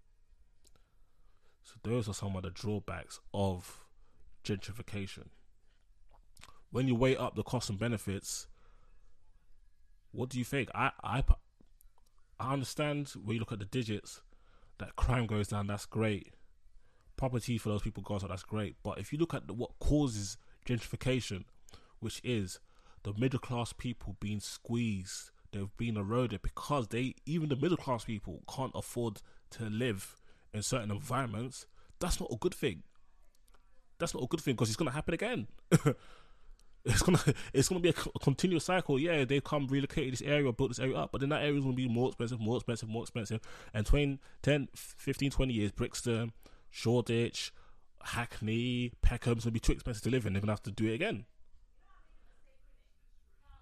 So 1.64 1.76
those 1.82 2.10
are 2.10 2.12
some 2.12 2.36
of 2.36 2.42
the 2.42 2.50
drawbacks 2.50 3.20
of 3.32 3.86
gentrification. 4.44 5.28
When 6.70 6.86
you 6.88 6.94
weigh 6.94 7.16
up 7.16 7.36
the 7.36 7.42
costs 7.42 7.70
and 7.70 7.78
benefits, 7.78 8.48
what 10.12 10.28
do 10.28 10.38
you 10.38 10.44
think? 10.44 10.68
I 10.74 10.90
I 11.02 11.24
I 12.38 12.52
understand 12.52 13.14
when 13.24 13.32
you 13.32 13.40
look 13.40 13.52
at 13.52 13.60
the 13.60 13.64
digits 13.64 14.20
that 14.76 14.94
crime 14.94 15.26
goes 15.26 15.48
down. 15.48 15.68
That's 15.68 15.86
great. 15.86 16.34
Property 17.18 17.58
for 17.58 17.68
those 17.68 17.82
people 17.82 18.02
goes 18.02 18.22
up. 18.22 18.30
That's 18.30 18.44
great. 18.44 18.76
But 18.82 18.98
if 18.98 19.12
you 19.12 19.18
look 19.18 19.34
at 19.34 19.50
what 19.50 19.78
causes 19.80 20.38
gentrification, 20.64 21.44
which 21.98 22.20
is 22.24 22.60
the 23.02 23.12
middle 23.12 23.40
class 23.40 23.72
people 23.72 24.16
being 24.20 24.40
squeezed, 24.40 25.32
they've 25.52 25.76
been 25.76 25.96
eroded 25.96 26.42
because 26.42 26.88
they 26.88 27.16
even 27.26 27.48
the 27.48 27.56
middle 27.56 27.76
class 27.76 28.04
people 28.04 28.42
can't 28.48 28.72
afford 28.74 29.20
to 29.50 29.64
live 29.64 30.16
in 30.54 30.62
certain 30.62 30.92
environments, 30.92 31.66
that's 31.98 32.20
not 32.20 32.32
a 32.32 32.36
good 32.36 32.54
thing. 32.54 32.84
That's 33.98 34.14
not 34.14 34.22
a 34.22 34.28
good 34.28 34.40
thing 34.40 34.54
because 34.54 34.68
it's 34.68 34.76
gonna 34.76 34.92
happen 34.92 35.14
again. 35.14 35.48
it's 36.84 37.02
gonna 37.02 37.18
it's 37.52 37.68
gonna 37.68 37.80
be 37.80 37.88
a, 37.88 37.92
continuous 38.20 38.64
cycle. 38.64 38.98
Yeah, 38.98 39.24
they've 39.24 39.42
come 39.42 39.66
relocate 39.66 40.12
this 40.12 40.22
area, 40.22 40.52
built 40.52 40.70
this 40.70 40.78
area 40.78 40.96
up, 40.96 41.10
but 41.12 41.20
then 41.20 41.30
that 41.30 41.42
area 41.42 41.58
is 41.58 41.64
gonna 41.64 41.74
be 41.74 41.88
more 41.88 42.08
expensive, 42.08 42.38
more 42.38 42.56
expensive, 42.56 42.88
more 42.88 43.02
expensive. 43.02 43.40
And 43.74 43.84
20, 43.84 44.20
10, 44.42 44.68
15, 44.74 45.30
20 45.30 45.52
years, 45.52 45.72
Brixton, 45.72 46.32
Shoreditch, 46.78 47.52
Hackney, 48.04 48.92
Peckham's 49.02 49.44
gonna 49.44 49.52
be 49.52 49.58
too 49.58 49.72
expensive 49.72 50.04
to 50.04 50.10
live 50.10 50.26
in. 50.26 50.32
They're 50.32 50.40
gonna 50.40 50.52
have 50.52 50.62
to 50.62 50.70
do 50.70 50.86
it 50.86 50.94
again. 50.94 51.24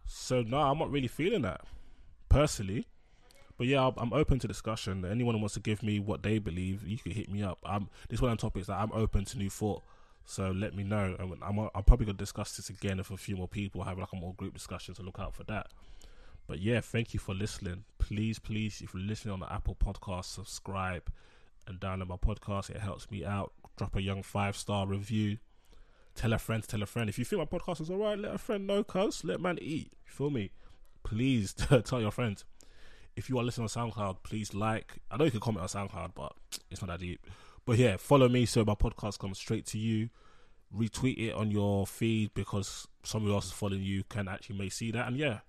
So 0.05 0.43
no, 0.43 0.59
I'm 0.59 0.79
not 0.79 0.91
really 0.91 1.09
feeling 1.09 1.43
that 1.43 1.63
personally. 2.29 2.87
But 3.57 3.69
yeah, 3.69 3.91
I'm 3.97 4.13
open 4.13 4.39
to 4.41 4.47
discussion. 4.47 5.03
Anyone 5.07 5.35
who 5.35 5.41
wants 5.41 5.55
to 5.55 5.61
give 5.61 5.83
me 5.83 5.99
what 5.99 6.23
they 6.23 6.39
believe, 6.39 6.87
you 6.87 6.99
can 6.99 7.13
hit 7.13 7.31
me 7.31 7.43
up. 7.43 7.59
I'm 7.65 7.89
this 8.11 8.21
one 8.21 8.31
on 8.31 8.37
topics 8.37 8.67
that 8.67 8.79
I'm 8.79 8.93
open 8.93 9.25
to 9.25 9.39
new 9.39 9.49
thought. 9.49 9.83
So 10.27 10.51
let 10.51 10.75
me 10.75 10.85
know. 10.85 11.17
I'm, 11.19 11.39
I'm, 11.43 11.71
I'm 11.75 11.85
probably 11.85 12.05
gonna 12.05 12.19
discuss 12.19 12.55
this 12.55 12.69
again 12.69 12.99
with 12.99 13.11
a 13.11 13.17
few 13.17 13.37
more 13.37 13.49
people. 13.49 13.83
Have 13.83 13.99
like 13.99 14.13
a 14.13 14.17
more 14.17 14.35
group 14.35 14.53
discussion. 14.53 14.95
So 14.95 15.03
look 15.03 15.19
out 15.19 15.35
for 15.35 15.45
that. 15.45 15.69
But 16.47 16.61
yeah, 16.61 16.83
thank 16.83 17.15
you 17.15 17.21
for 17.21 17.35
listening. 17.35 17.85
Please, 17.99 18.39
please, 18.39 18.83
if 18.83 18.93
you're 18.93 19.03
listening 19.03 19.33
on 19.33 19.41
the 19.41 19.51
Apple 19.51 19.75
Podcast, 19.75 20.27
subscribe 20.27 21.11
and 21.67 21.81
download 21.81 22.09
my 22.09 22.17
podcast. 22.17 22.71
It 22.71 22.79
helps 22.79 23.11
me 23.11 23.25
out 23.25 23.53
drop 23.77 23.95
a 23.97 24.03
young 24.03 24.23
five 24.23 24.57
star 24.57 24.87
review. 24.87 25.39
Tell 26.15 26.33
a 26.33 26.39
friend, 26.39 26.67
tell 26.67 26.83
a 26.83 26.87
friend. 26.87 27.09
If 27.09 27.19
you 27.19 27.25
think 27.25 27.39
my 27.41 27.59
podcast 27.59 27.83
is 27.83 27.91
alright, 27.91 28.19
let 28.19 28.35
a 28.35 28.39
friend 28.39 28.67
know, 28.67 28.83
cuz. 28.83 29.23
Let 29.23 29.41
man 29.41 29.59
eat. 29.61 29.93
You 30.07 30.13
feel 30.13 30.31
me? 30.31 30.51
Please 31.05 31.53
tell 31.85 32.01
your 32.01 32.11
friends. 32.11 32.45
If 33.15 33.29
you 33.29 33.39
are 33.39 33.45
listening 33.45 33.69
on 33.75 33.91
SoundCloud, 33.91 34.19
please 34.23 34.55
like. 34.55 34.99
I 35.11 35.17
know 35.17 35.25
you 35.25 35.31
can 35.31 35.41
comment 35.41 35.63
on 35.63 35.89
SoundCloud, 35.89 36.13
but 36.15 36.33
it's 36.71 36.81
not 36.81 36.89
that 36.89 37.01
deep. 37.01 37.27
But 37.65 37.79
yeah, 37.79 37.97
follow 37.97 38.29
me 38.29 38.47
so 38.47 38.65
my 38.65 38.75
podcast 38.75 39.19
comes 39.19 39.39
straight 39.39 39.67
to 39.67 39.79
you. 39.79 40.11
Retweet 40.75 41.19
it 41.19 41.33
on 41.33 41.51
your 41.51 41.87
feed 41.87 42.33
because 42.35 42.89
somebody 43.03 43.35
else 43.35 43.47
is 43.47 43.53
following 43.53 43.83
you 43.83 44.05
can 44.09 44.29
actually 44.29 44.59
may 44.59 44.69
see 44.69 44.91
that. 44.91 45.07
And 45.07 45.17
yeah, 45.17 45.41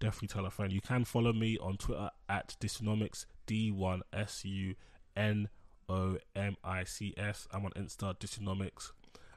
definitely 0.00 0.28
tell 0.28 0.46
a 0.46 0.50
friend. 0.50 0.72
You 0.72 0.80
can 0.80 1.04
follow 1.04 1.32
me 1.32 1.58
on 1.58 1.76
Twitter 1.76 2.10
at 2.28 2.56
Dysonomics, 2.60 3.26
D1 3.46 4.00
S 4.12 4.44
U 4.44 4.74
N 5.18 5.48
O 5.88 6.16
M 6.34 6.56
I 6.64 6.84
C 6.84 7.12
S. 7.16 7.46
I'm 7.52 7.64
on 7.64 7.72
Insta, 7.72 8.16
Dysonomics. 8.18 8.92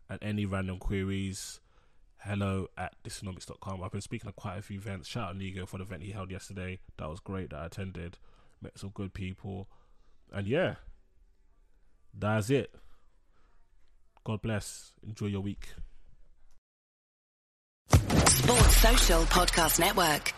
And 0.09 0.19
any 0.21 0.45
random 0.45 0.77
queries, 0.77 1.61
hello 2.19 2.67
at 2.77 2.93
dysonomics.com. 3.03 3.81
I've 3.81 3.91
been 3.91 4.01
speaking 4.01 4.27
at 4.27 4.35
quite 4.35 4.57
a 4.57 4.61
few 4.61 4.77
events. 4.77 5.07
Shout 5.07 5.29
out 5.29 5.37
Nigo 5.37 5.67
for 5.67 5.77
the 5.77 5.83
event 5.83 6.03
he 6.03 6.11
held 6.11 6.31
yesterday. 6.31 6.79
That 6.97 7.09
was 7.09 7.19
great 7.19 7.49
that 7.51 7.59
I 7.59 7.65
attended. 7.65 8.17
Met 8.61 8.77
some 8.77 8.89
good 8.89 9.13
people. 9.13 9.69
And 10.31 10.47
yeah, 10.47 10.75
that's 12.17 12.49
it. 12.49 12.75
God 14.23 14.41
bless. 14.41 14.91
Enjoy 15.05 15.27
your 15.27 15.41
week. 15.41 15.69
Sports 17.89 18.77
Social 18.77 19.21
Podcast 19.23 19.79
Network. 19.79 20.33